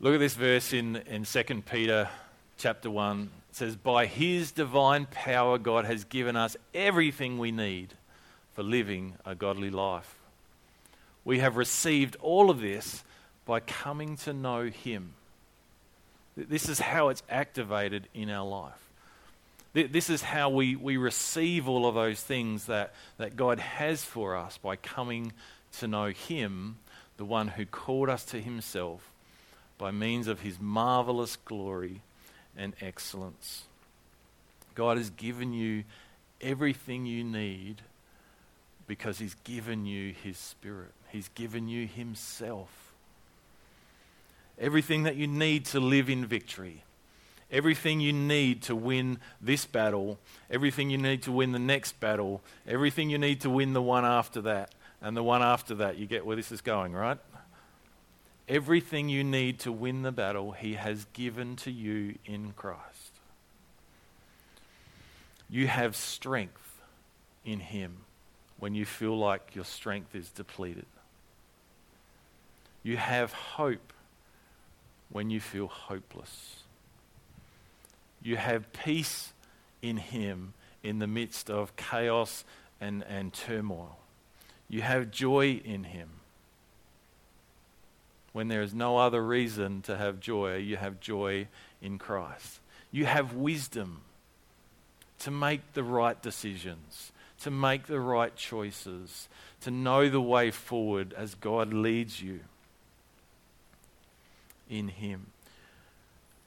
Look 0.01 0.14
at 0.14 0.20
this 0.20 0.35
verse 0.35 0.73
in, 0.73 0.96
in 0.96 1.25
2 1.25 1.42
Peter 1.70 2.09
chapter 2.57 2.90
1. 2.90 3.31
It 3.51 3.57
says, 3.57 3.77
By 3.77 4.07
his 4.07 4.53
divine 4.53 5.07
power, 5.07 5.59
God 5.59 5.85
has 5.85 6.05
given 6.05 6.37
us 6.37 6.57
everything 6.73 7.38
we 7.38 7.53
need 7.53 7.94
for 8.55 8.62
living 8.62 9.14
a 9.27 9.35
godly 9.35 9.70
life. 9.70 10.16
We 11.25 11.40
have 11.40 11.57
received 11.57 12.16
all 12.23 12.49
of 12.49 12.61
this 12.61 13.05
by 13.44 13.61
coming 13.61 14.16
to 14.18 14.33
know 14.33 14.64
him. 14.64 15.14
This 16.37 16.68
is 16.68 16.81
how 16.81 17.09
it's 17.09 17.23
activated 17.29 18.09
in 18.14 18.31
our 18.31 18.46
life. 18.46 18.89
This 19.72 20.11
is 20.11 20.22
how 20.22 20.50
we, 20.50 20.74
we 20.74 20.96
receive 20.96 21.68
all 21.68 21.87
of 21.87 21.94
those 21.94 22.20
things 22.20 22.66
that, 22.66 22.92
that 23.18 23.37
God 23.37 23.61
has 23.61 24.02
for 24.02 24.35
us 24.37 24.59
by 24.59 24.74
coming 24.76 25.33
to 25.78 25.87
know 25.87 26.09
Him, 26.09 26.78
the 27.16 27.24
one 27.24 27.48
who 27.48 27.64
called 27.64 28.09
us 28.09 28.24
to 28.26 28.40
Himself 28.40 29.11
by 29.80 29.90
means 29.90 30.28
of 30.28 30.40
his 30.40 30.61
marvelous 30.61 31.37
glory 31.37 32.02
and 32.54 32.74
excellence. 32.83 33.62
God 34.74 34.98
has 34.98 35.09
given 35.09 35.54
you 35.54 35.85
everything 36.38 37.06
you 37.06 37.24
need 37.24 37.76
because 38.87 39.18
he's 39.18 39.35
given 39.42 39.87
you 39.87 40.12
his 40.12 40.37
spirit. 40.37 40.92
He's 41.09 41.30
given 41.30 41.66
you 41.66 41.87
himself. 41.87 42.92
Everything 44.59 45.04
that 45.04 45.16
you 45.16 45.26
need 45.26 45.64
to 45.66 45.80
live 45.80 46.11
in 46.11 46.26
victory. 46.26 46.85
Everything 47.53 48.01
you 48.01 48.13
need 48.13 48.63
to 48.63 48.77
win 48.77 49.19
this 49.41 49.65
battle, 49.67 50.19
everything 50.51 50.91
you 50.91 50.99
need 50.99 51.23
to 51.23 51.33
win 51.33 51.53
the 51.53 51.59
next 51.59 51.99
battle, 51.99 52.43
everything 52.67 53.11
you 53.11 53.19
need 53.19 53.41
to 53.41 53.51
win 53.51 53.73
the 53.73 53.83
one 53.83 54.05
after 54.05 54.41
that, 54.43 54.73
and 55.03 55.17
the 55.17 55.23
one 55.23 55.43
after 55.43 55.75
that. 55.77 55.97
You 55.97 56.07
get 56.07 56.25
where 56.25 56.37
this 56.37 56.53
is 56.53 56.61
going, 56.61 56.93
right? 56.93 57.19
Everything 58.49 59.09
you 59.09 59.25
need 59.25 59.59
to 59.61 59.73
win 59.73 60.03
the 60.03 60.13
battle, 60.13 60.53
He 60.53 60.75
has 60.75 61.07
given 61.13 61.57
to 61.57 61.71
you 61.71 62.17
in 62.25 62.53
Christ. 62.53 63.13
You 65.49 65.67
have 65.67 65.97
strength 65.97 66.81
in 67.45 67.61
Him 67.61 67.99
when 68.59 68.75
you 68.75 68.85
feel 68.85 69.19
like 69.19 69.55
your 69.55 69.65
strength 69.65 70.15
is 70.15 70.31
depleted. 70.31 70.87
You 72.83 72.97
have 72.97 73.33
hope 73.33 73.93
when 75.11 75.31
you 75.31 75.41
feel 75.41 75.67
hopeless. 75.67 76.60
You 78.22 78.37
have 78.37 78.72
peace 78.72 79.33
in 79.83 79.96
Him 79.96 80.54
in 80.83 80.98
the 80.98 81.06
midst 81.06 81.50
of 81.50 81.76
chaos 81.76 82.44
and, 82.80 83.04
and 83.09 83.33
turmoil. 83.33 83.98
You 84.68 84.83
have 84.83 85.11
joy 85.11 85.61
in 85.64 85.85
Him 85.85 86.11
when 88.33 88.48
there 88.48 88.62
is 88.62 88.74
no 88.74 88.96
other 88.96 89.24
reason 89.24 89.83
to 89.83 89.96
have 89.96 90.20
joy, 90.20 90.56
you 90.56 90.76
have 90.76 91.00
joy 91.00 91.48
in 91.83 91.98
Christ. 91.98 92.61
You 92.92 93.06
have 93.06 93.35
wisdom 93.35 94.02
to 95.20 95.30
make 95.30 95.72
the 95.72 95.83
right 95.83 96.20
decisions, 96.20 97.12
to 97.40 97.50
make 97.50 97.87
the 97.87 98.00
right 98.00 98.35
choices, 98.37 99.28
to 99.62 99.70
know 99.70 100.09
the 100.09 100.20
way 100.20 100.50
forward 100.50 101.12
as 101.12 101.35
God 101.35 101.72
leads 101.72 102.22
you 102.22 102.40
in 104.68 104.88
Him. 104.88 105.26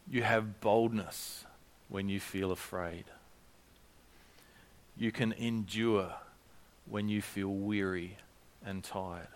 You 0.10 0.24
have 0.24 0.62
boldness 0.62 1.46
when 1.94 2.10
you 2.10 2.20
feel 2.20 2.52
afraid. 2.52 3.06
You 4.98 5.14
can 5.14 5.32
endure 5.32 6.16
when 6.90 7.08
you 7.08 7.22
feel 7.22 7.54
weary 7.54 8.18
and 8.66 8.84
tired 8.84 9.30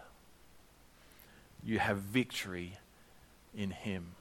you 1.67 1.79
have 1.79 1.97
victory 1.97 2.77
in 3.55 3.71
Him. 3.71 4.15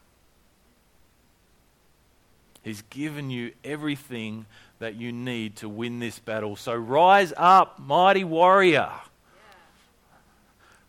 He's 2.62 2.83
given 2.90 3.31
you 3.31 3.53
everything 3.64 4.46
that 4.81 4.96
you 4.96 5.12
need 5.12 5.55
to 5.57 5.68
win 5.68 6.01
this 6.01 6.18
battle. 6.18 6.57
So 6.57 6.75
rise 6.75 7.33
up, 7.37 7.79
mighty 7.79 8.25
warrior. 8.25 8.90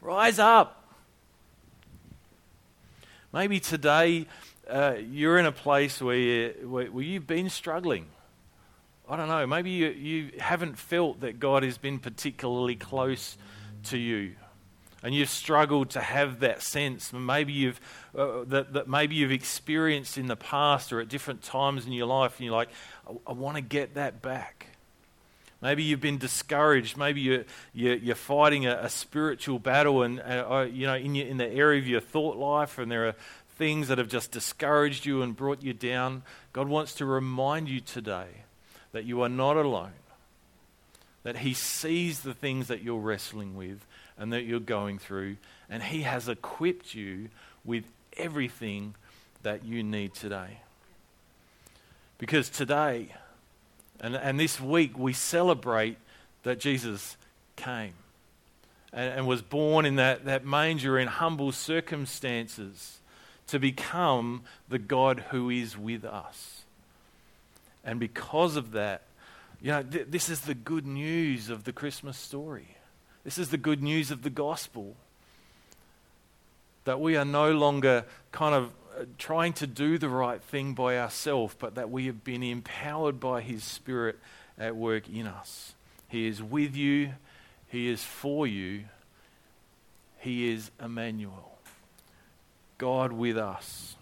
Rise 0.01 0.39
up. 0.39 0.83
Maybe 3.31 3.60
today 3.60 4.25
uh, 4.69 4.95
you're 5.12 5.38
in 5.38 5.45
a 5.45 5.51
place 5.51 6.01
where, 6.01 6.15
you, 6.15 6.53
where, 6.67 6.88
where, 6.88 7.03
you've 7.03 7.27
been 7.27 7.49
struggling. 7.49 8.08
I 9.10 9.15
don't 9.15 9.27
know. 9.27 9.47
Maybe 9.47 9.71
you, 9.71 9.88
you 9.89 10.32
haven't 10.39 10.77
felt 10.77 11.21
that 11.21 11.39
God 11.39 11.63
has 11.63 11.77
been 11.77 11.99
particularly 11.99 12.75
close 12.75 13.38
to 13.86 13.97
you 13.97 14.36
and 15.03 15.13
you've 15.13 15.30
struggled 15.30 15.91
to 15.91 16.01
have 16.01 16.39
that 16.39 16.62
sense 16.62 17.13
maybe 17.13 17.53
you've 17.53 17.80
uh, 18.17 18.43
that, 18.45 18.73
that 18.73 18.88
maybe 18.88 19.15
you've 19.15 19.32
experienced 19.32 20.17
in 20.17 20.27
the 20.27 20.36
past 20.36 20.91
or 20.91 20.99
at 20.99 21.08
different 21.08 21.41
times 21.43 21.86
in 21.86 21.91
your 21.91 22.08
life 22.08 22.38
and 22.38 22.45
you're 22.45 22.56
like 22.56 22.69
i, 23.08 23.13
I 23.27 23.34
want 23.34 23.56
to 23.56 23.62
get 23.62 23.95
that 23.95 24.21
back 24.21 24.67
maybe 25.62 25.84
you've 25.84 26.01
been 26.01 26.17
discouraged 26.17 26.97
maybe 26.97 27.21
you're, 27.21 27.45
you're, 27.73 27.95
you're 27.95 28.15
fighting 28.15 28.65
a, 28.65 28.80
a, 28.82 28.89
spiritual 28.89 29.60
battle 29.60 30.03
and 30.03 30.19
uh, 30.19 30.67
you 30.69 30.88
know 30.88 30.95
in, 30.95 31.15
your, 31.15 31.27
in 31.27 31.38
the 31.38 31.47
area 31.47 31.80
of 31.80 31.88
your 31.88 32.01
thought 32.01 32.38
life 32.38 32.77
and 32.77 32.91
there 32.91 33.08
are 33.08 33.15
things 33.58 33.88
that 33.88 33.98
have 33.98 34.08
just 34.08 34.32
discouraged 34.32 35.06
you 35.06 35.22
and 35.22 35.36
brought 35.36 35.63
you 35.63 35.74
down 35.74 36.24
god 36.54 36.67
wants 36.67 36.93
to 36.93 37.06
remind 37.06 37.67
you 37.67 37.80
today 37.80 38.28
that 38.91 39.06
you 39.06 39.22
are 39.22 39.30
not 39.30 39.58
alone 39.58 39.91
that 41.24 41.38
he 41.38 41.54
sees 41.54 42.22
the 42.22 42.34
things 42.34 42.67
that 42.67 42.84
you're 42.84 43.00
wrestling 43.00 43.56
with 43.56 43.86
and 44.17 44.34
that 44.34 44.43
you're 44.43 44.60
going 44.60 44.98
through, 44.98 45.38
and 45.70 45.84
He 45.84 46.02
has 46.02 46.28
equipped 46.28 46.96
you 46.96 47.30
with 47.63 47.86
everything 48.15 48.96
that 49.43 49.63
you 49.63 49.84
need 49.84 50.13
today. 50.13 50.60
Because 52.17 52.50
today 52.50 53.13
and, 54.00 54.15
and 54.15 54.39
this 54.39 54.60
week 54.60 54.98
we 54.98 55.13
celebrate 55.13 55.98
that 56.43 56.60
Jesus 56.60 57.17
came 57.56 57.93
and, 58.91 59.13
and 59.13 59.28
was 59.28 59.41
born 59.41 59.86
in 59.86 59.96
that, 59.98 60.26
that 60.26 60.46
manger 60.46 60.98
in 60.98 61.08
humble 61.08 61.52
circumstances 61.52 63.00
to 63.47 63.60
become 63.60 64.43
the 64.69 64.79
God 64.79 65.25
who 65.31 65.49
is 65.49 65.77
with 65.77 66.03
us. 66.05 66.63
And 67.83 67.99
because 67.99 68.55
of 68.55 68.71
that, 68.71 69.03
you 69.62 69.71
know, 69.71 69.83
th- 69.83 70.07
this 70.10 70.29
is 70.29 70.41
the 70.41 70.53
good 70.53 70.86
news 70.86 71.49
of 71.49 71.63
the 71.63 71.71
Christmas 71.71 72.17
story. 72.17 72.75
This 73.23 73.38
is 73.38 73.49
the 73.49 73.57
good 73.57 73.81
news 73.81 74.12
of 74.12 74.21
the 74.21 74.29
gospel. 74.29 74.95
That 76.86 76.99
we 76.99 77.17
are 77.17 77.25
no 77.25 77.51
longer 77.51 78.05
kind 78.31 78.55
of 78.55 78.71
uh, 78.97 79.05
trying 79.17 79.53
to 79.53 79.67
do 79.67 79.97
the 79.97 80.10
right 80.10 80.41
thing 80.41 80.73
by 80.73 80.97
ourselves, 80.97 81.55
but 81.57 81.75
that 81.75 81.89
we 81.89 82.05
have 82.05 82.23
been 82.23 82.43
empowered 82.43 83.19
by 83.19 83.41
His 83.41 83.63
Spirit 83.63 84.17
at 84.57 84.75
work 84.75 85.10
in 85.10 85.27
us. 85.27 85.73
He 86.07 86.28
is 86.28 86.41
with 86.41 86.76
you, 86.76 87.13
He 87.67 87.89
is 87.89 88.03
for 88.03 88.47
you, 88.47 88.86
He 90.19 90.49
is 90.51 90.72
Emmanuel, 90.82 91.57
God 92.78 93.11
with 93.11 93.38
us. 93.38 93.95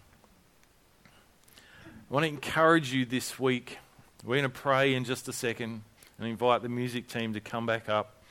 I 1.86 2.14
want 2.14 2.24
to 2.24 2.28
encourage 2.28 2.92
you 2.92 3.06
this 3.06 3.38
week. 3.38 3.78
We're 4.22 4.36
going 4.36 4.50
to 4.50 4.60
pray 4.60 4.94
in 4.94 5.04
just 5.04 5.28
a 5.28 5.32
second 5.32 5.82
and 6.18 6.28
invite 6.28 6.62
the 6.62 6.68
music 6.68 7.08
team 7.08 7.32
to 7.32 7.40
come 7.40 7.64
back 7.64 7.88
up. 7.88 8.22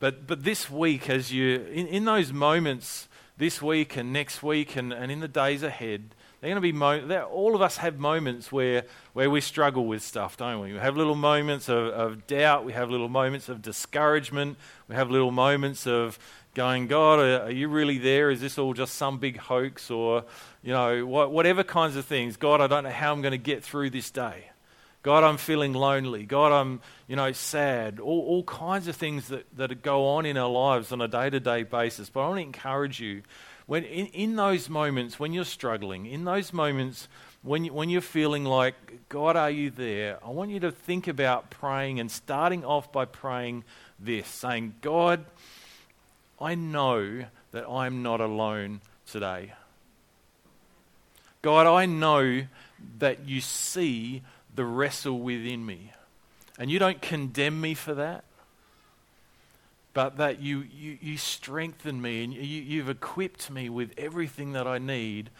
But, 0.00 0.26
but 0.26 0.42
this 0.42 0.70
week, 0.70 1.10
as 1.10 1.32
you, 1.32 1.60
in, 1.72 1.86
in 1.86 2.04
those 2.06 2.32
moments, 2.32 3.08
this 3.36 3.60
week 3.60 3.96
and 3.96 4.12
next 4.12 4.42
week 4.42 4.74
and, 4.74 4.92
and 4.92 5.12
in 5.12 5.20
the 5.20 5.28
days 5.28 5.62
ahead, 5.62 6.14
they're 6.42 6.50
going 6.50 6.56
to 6.56 6.60
be 6.60 6.72
mo- 6.72 7.28
all 7.30 7.54
of 7.54 7.62
us 7.62 7.76
have 7.76 8.00
moments 8.00 8.50
where, 8.50 8.82
where 9.12 9.30
we 9.30 9.40
struggle 9.40 9.86
with 9.86 10.02
stuff, 10.02 10.36
don't 10.36 10.60
we? 10.60 10.72
We 10.72 10.78
have 10.80 10.96
little 10.96 11.14
moments 11.14 11.68
of, 11.68 11.86
of 11.86 12.26
doubt, 12.26 12.64
we 12.64 12.72
have 12.72 12.90
little 12.90 13.08
moments 13.08 13.48
of 13.48 13.62
discouragement, 13.62 14.58
we 14.88 14.96
have 14.96 15.08
little 15.08 15.30
moments 15.30 15.86
of 15.86 16.18
going, 16.54 16.88
God, 16.88 17.20
are, 17.20 17.50
you 17.52 17.68
really 17.68 17.98
there? 17.98 18.28
Is 18.28 18.40
this 18.40 18.58
all 18.58 18.74
just 18.74 18.96
some 18.96 19.18
big 19.18 19.36
hoax 19.36 19.88
or, 19.88 20.24
you 20.64 20.72
know, 20.72 21.06
whatever 21.06 21.62
kinds 21.62 21.94
of 21.94 22.06
things? 22.06 22.36
God, 22.36 22.60
I 22.60 22.66
don't 22.66 22.82
know 22.82 22.90
how 22.90 23.12
I'm 23.12 23.22
going 23.22 23.30
to 23.30 23.38
get 23.38 23.62
through 23.62 23.90
this 23.90 24.10
day. 24.10 24.46
God, 25.04 25.22
I'm 25.22 25.36
feeling 25.36 25.72
lonely. 25.74 26.24
God, 26.24 26.50
I'm, 26.50 26.80
you 27.06 27.14
know, 27.14 27.30
sad. 27.30 28.00
All, 28.00 28.20
all 28.20 28.42
kinds 28.42 28.88
of 28.88 28.96
things 28.96 29.28
that, 29.28 29.46
that 29.56 29.80
go 29.82 30.06
on 30.08 30.26
in 30.26 30.36
our 30.36 30.50
lives 30.50 30.90
on 30.90 31.00
a 31.00 31.08
day 31.08 31.30
to 31.30 31.38
day 31.38 31.62
basis. 31.62 32.10
But 32.10 32.24
I 32.24 32.28
want 32.28 32.38
to 32.38 32.42
encourage 32.42 32.98
you 32.98 33.22
when 33.72 33.84
in, 33.84 34.06
in 34.08 34.36
those 34.36 34.68
moments 34.68 35.18
when 35.18 35.32
you're 35.32 35.46
struggling, 35.46 36.04
in 36.04 36.26
those 36.26 36.52
moments 36.52 37.08
when, 37.42 37.64
you, 37.64 37.72
when 37.72 37.88
you're 37.88 38.02
feeling 38.02 38.44
like, 38.44 38.74
God, 39.08 39.34
are 39.34 39.48
you 39.48 39.70
there? 39.70 40.18
I 40.22 40.28
want 40.28 40.50
you 40.50 40.60
to 40.60 40.70
think 40.70 41.08
about 41.08 41.48
praying 41.48 41.98
and 41.98 42.10
starting 42.10 42.66
off 42.66 42.92
by 42.92 43.06
praying 43.06 43.64
this, 43.98 44.28
saying, 44.28 44.74
God, 44.82 45.24
I 46.38 46.54
know 46.54 47.24
that 47.52 47.66
I'm 47.66 48.02
not 48.02 48.20
alone 48.20 48.82
today. 49.06 49.54
God, 51.40 51.66
I 51.66 51.86
know 51.86 52.42
that 52.98 53.26
you 53.26 53.40
see 53.40 54.20
the 54.54 54.66
wrestle 54.66 55.18
within 55.18 55.64
me. 55.64 55.92
And 56.58 56.70
you 56.70 56.78
don't 56.78 57.00
condemn 57.00 57.58
me 57.58 57.72
for 57.72 57.94
that, 57.94 58.24
but 59.94 60.16
that 60.16 60.40
you, 60.40 60.60
you, 60.72 60.98
you 61.00 61.16
strengthen 61.16 62.00
me 62.00 62.24
and 62.24 62.32
you, 62.32 62.40
you've 62.40 62.88
equipped 62.88 63.50
me 63.50 63.68
with 63.68 63.92
everything 63.98 64.52
that 64.52 64.66
I 64.66 64.78
need 64.78 65.30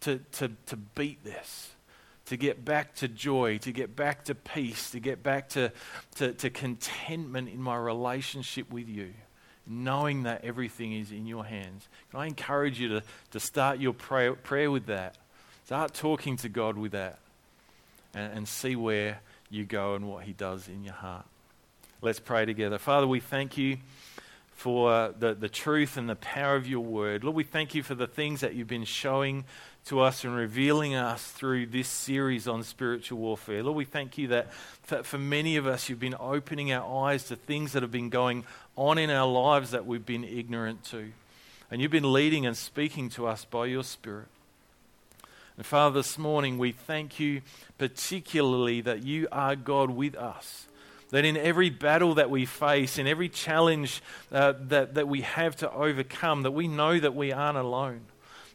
to, 0.00 0.18
to, 0.32 0.50
to 0.66 0.76
beat 0.76 1.24
this, 1.24 1.70
to 2.26 2.36
get 2.36 2.64
back 2.64 2.94
to 2.96 3.08
joy, 3.08 3.58
to 3.58 3.72
get 3.72 3.96
back 3.96 4.24
to 4.24 4.34
peace, 4.34 4.90
to 4.90 5.00
get 5.00 5.22
back 5.22 5.48
to, 5.50 5.72
to, 6.16 6.32
to 6.34 6.50
contentment 6.50 7.48
in 7.48 7.62
my 7.62 7.76
relationship 7.76 8.70
with 8.70 8.88
you, 8.88 9.14
knowing 9.66 10.24
that 10.24 10.44
everything 10.44 10.92
is 10.92 11.10
in 11.10 11.26
your 11.26 11.44
hands. 11.44 11.88
Can 12.10 12.20
I 12.20 12.26
encourage 12.26 12.78
you 12.78 12.88
to, 12.88 13.02
to 13.30 13.40
start 13.40 13.78
your 13.78 13.94
prayer, 13.94 14.34
prayer 14.34 14.70
with 14.70 14.86
that? 14.86 15.16
Start 15.64 15.94
talking 15.94 16.36
to 16.38 16.48
God 16.48 16.76
with 16.76 16.92
that 16.92 17.18
and, 18.14 18.32
and 18.32 18.48
see 18.48 18.76
where 18.76 19.20
you 19.48 19.64
go 19.64 19.94
and 19.94 20.08
what 20.08 20.24
He 20.24 20.32
does 20.32 20.68
in 20.68 20.84
your 20.84 20.94
heart. 20.94 21.24
Let's 22.04 22.18
pray 22.18 22.44
together. 22.46 22.78
Father, 22.78 23.06
we 23.06 23.20
thank 23.20 23.56
you 23.56 23.76
for 24.54 25.14
the, 25.16 25.34
the 25.34 25.48
truth 25.48 25.96
and 25.96 26.08
the 26.08 26.16
power 26.16 26.56
of 26.56 26.66
your 26.66 26.80
word. 26.80 27.22
Lord, 27.22 27.36
we 27.36 27.44
thank 27.44 27.76
you 27.76 27.84
for 27.84 27.94
the 27.94 28.08
things 28.08 28.40
that 28.40 28.56
you've 28.56 28.66
been 28.66 28.82
showing 28.82 29.44
to 29.84 30.00
us 30.00 30.24
and 30.24 30.34
revealing 30.34 30.96
us 30.96 31.24
through 31.24 31.66
this 31.66 31.86
series 31.86 32.48
on 32.48 32.64
spiritual 32.64 33.20
warfare. 33.20 33.62
Lord, 33.62 33.76
we 33.76 33.84
thank 33.84 34.18
you 34.18 34.26
that 34.28 34.52
for, 34.82 35.04
for 35.04 35.16
many 35.16 35.54
of 35.54 35.68
us, 35.68 35.88
you've 35.88 36.00
been 36.00 36.16
opening 36.18 36.72
our 36.72 37.04
eyes 37.06 37.28
to 37.28 37.36
things 37.36 37.70
that 37.70 37.82
have 37.82 37.92
been 37.92 38.10
going 38.10 38.42
on 38.76 38.98
in 38.98 39.08
our 39.08 39.30
lives 39.30 39.70
that 39.70 39.86
we've 39.86 40.04
been 40.04 40.24
ignorant 40.24 40.82
to. 40.86 41.12
And 41.70 41.80
you've 41.80 41.92
been 41.92 42.12
leading 42.12 42.46
and 42.46 42.56
speaking 42.56 43.10
to 43.10 43.28
us 43.28 43.44
by 43.44 43.66
your 43.66 43.84
Spirit. 43.84 44.26
And 45.56 45.64
Father, 45.64 46.00
this 46.00 46.18
morning 46.18 46.58
we 46.58 46.72
thank 46.72 47.20
you 47.20 47.42
particularly 47.78 48.80
that 48.80 49.04
you 49.04 49.28
are 49.30 49.54
God 49.54 49.90
with 49.90 50.16
us. 50.16 50.66
That 51.12 51.24
in 51.24 51.36
every 51.36 51.70
battle 51.70 52.14
that 52.14 52.30
we 52.30 52.44
face, 52.44 52.98
in 52.98 53.06
every 53.06 53.28
challenge 53.28 54.02
uh, 54.32 54.54
that, 54.62 54.94
that 54.94 55.06
we 55.06 55.20
have 55.20 55.54
to 55.56 55.72
overcome, 55.72 56.42
that 56.42 56.50
we 56.50 56.66
know 56.66 56.98
that 56.98 57.14
we 57.14 57.32
aren't 57.32 57.58
alone. 57.58 58.00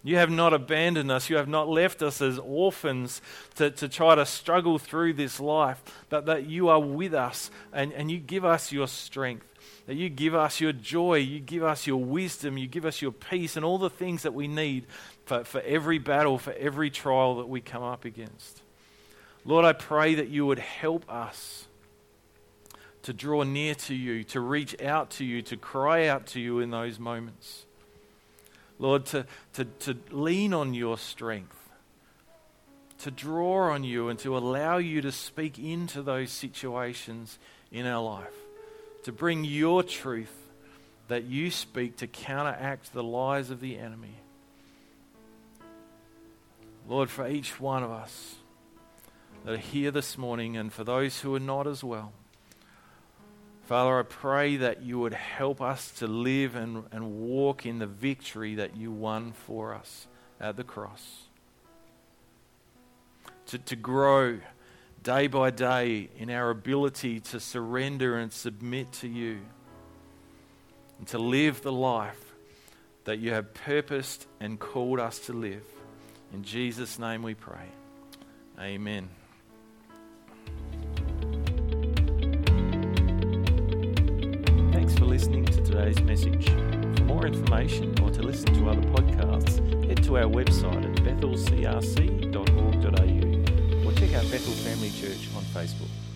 You 0.04 0.18
have 0.18 0.30
not 0.30 0.54
abandoned 0.54 1.12
us. 1.12 1.30
You 1.30 1.38
have 1.38 1.48
not 1.48 1.70
left 1.70 2.02
us 2.02 2.22
as 2.22 2.40
orphans 2.40 3.22
to, 3.56 3.72
to 3.72 3.88
try 3.88 4.16
to 4.16 4.26
struggle 4.26 4.78
through 4.80 5.14
this 5.14 5.40
life, 5.40 5.82
but 6.10 6.26
that 6.26 6.46
you 6.46 6.68
are 6.68 6.80
with 6.80 7.14
us 7.14 7.50
and, 7.72 7.94
and 7.94 8.12
you 8.12 8.18
give 8.18 8.44
us 8.44 8.72
your 8.72 8.88
strength 8.88 9.54
that 9.88 9.96
you 9.96 10.10
give 10.10 10.36
us 10.36 10.60
your 10.60 10.74
joy, 10.74 11.16
you 11.16 11.40
give 11.40 11.64
us 11.64 11.88
your 11.88 12.04
wisdom, 12.04 12.58
you 12.58 12.68
give 12.68 12.86
us 12.86 13.02
your 13.02 13.14
peace, 13.14 13.56
and 13.56 13.66
all 13.66 13.78
the 13.78 13.90
things 13.90 14.24
that 14.24 14.34
we 14.34 14.48
need 14.48 14.86
for, 15.26 15.46
for 15.46 15.62
every 15.62 15.98
battle, 15.98 16.38
for 16.38 16.52
every 16.54 16.90
trial 16.90 17.38
that 17.38 17.48
we 17.48 17.62
come 17.62 17.84
up 17.84 18.04
against. 18.04 18.62
Lord, 19.46 19.64
I 19.64 19.72
pray 19.72 20.16
that 20.16 20.28
you 20.28 20.46
would 20.46 20.60
help 20.60 21.10
us 21.10 21.67
to 23.04 23.14
draw 23.14 23.44
near 23.44 23.76
to 23.76 23.96
you, 23.96 24.24
to 24.26 24.40
reach 24.40 24.82
out 24.82 25.12
to 25.12 25.26
you, 25.26 25.42
to 25.44 25.58
cry 25.58 26.08
out 26.08 26.28
to 26.28 26.40
you 26.40 26.60
in 26.60 26.72
those 26.72 27.00
moments. 27.00 27.66
Lord, 28.80 29.06
to, 29.08 29.26
to, 29.54 29.66
to 29.66 29.98
lean 30.12 30.54
on 30.54 30.74
your 30.74 30.98
strength, 30.98 31.58
to 33.00 33.12
draw 33.12 33.72
on 33.72 33.84
you, 33.84 34.10
and 34.10 34.20
to 34.20 34.38
allow 34.38 34.78
you 34.78 35.02
to 35.02 35.12
speak 35.12 35.58
into 35.58 36.02
those 36.02 36.32
situations 36.32 37.40
in 37.72 37.86
our 37.86 38.04
life 38.04 38.34
to 39.08 39.14
bring 39.14 39.46
your 39.46 39.84
truth 39.84 40.50
that 41.08 41.24
you 41.24 41.50
speak 41.50 41.96
to 41.96 42.08
counteract 42.08 42.92
the 42.92 43.02
lies 43.02 43.50
of 43.50 43.62
the 43.62 43.78
enemy. 43.78 44.16
Lord, 46.90 47.10
for 47.10 47.26
each 47.26 47.58
one 47.58 47.84
of 47.84 47.90
us 47.90 48.36
that 49.46 49.54
are 49.54 49.58
here 49.58 49.92
this 49.92 50.18
morning 50.18 50.58
and 50.58 50.74
for 50.74 50.84
those 50.84 51.22
who 51.22 51.34
are 51.36 51.40
not 51.40 51.68
as 51.68 51.86
well, 51.86 52.12
Father, 53.68 54.00
I 54.00 54.04
pray 54.04 54.56
that 54.56 54.82
you 54.82 54.98
would 55.00 55.14
help 55.14 55.62
us 55.62 55.92
to 56.00 56.08
live 56.08 56.56
and, 56.56 56.86
and 56.94 57.20
walk 57.20 57.66
in 57.66 57.80
the 57.80 57.86
victory 57.86 58.56
that 58.56 58.78
you 58.78 58.94
won 58.94 59.34
for 59.34 59.76
us 59.76 60.08
at 60.40 60.56
the 60.56 60.64
cross. 60.64 61.24
To, 63.48 63.58
to 63.58 63.76
grow 63.76 64.40
day 65.04 65.28
by 65.28 65.50
day 65.50 66.10
in 66.18 66.30
our 66.30 66.50
ability 66.50 67.20
to 67.20 67.42
surrender 67.42 68.18
and 68.18 68.32
submit 68.32 68.94
to 68.94 69.10
you 69.10 69.40
and 70.98 71.08
to 71.10 71.18
live 71.18 71.62
the 71.62 71.74
life 71.74 72.36
that 73.04 73.20
you 73.20 73.34
have 73.34 73.54
purposed 73.54 74.28
and 74.40 74.58
called 74.58 75.02
us 75.02 75.20
to 75.26 75.34
live. 75.34 75.64
In 76.32 76.44
Jesus' 76.44 76.98
name 76.98 77.22
we 77.22 77.34
pray. 77.34 77.68
Amen. 78.58 79.10
Today's 85.78 86.02
message. 86.02 86.50
For 86.98 87.04
more 87.04 87.28
information 87.28 87.94
or 88.02 88.10
to 88.10 88.24
listen 88.24 88.52
to 88.56 88.70
other 88.70 88.82
podcasts, 88.82 89.60
head 89.86 90.04
to 90.06 90.18
our 90.18 90.24
website 90.24 90.84
at 90.84 90.96
bethelcrc.org.au 91.04 93.88
or 93.88 93.94
check 93.94 94.16
out 94.16 94.24
Bethel 94.32 94.54
Family 94.54 94.90
Church 94.90 95.30
on 95.36 95.44
Facebook. 95.44 96.07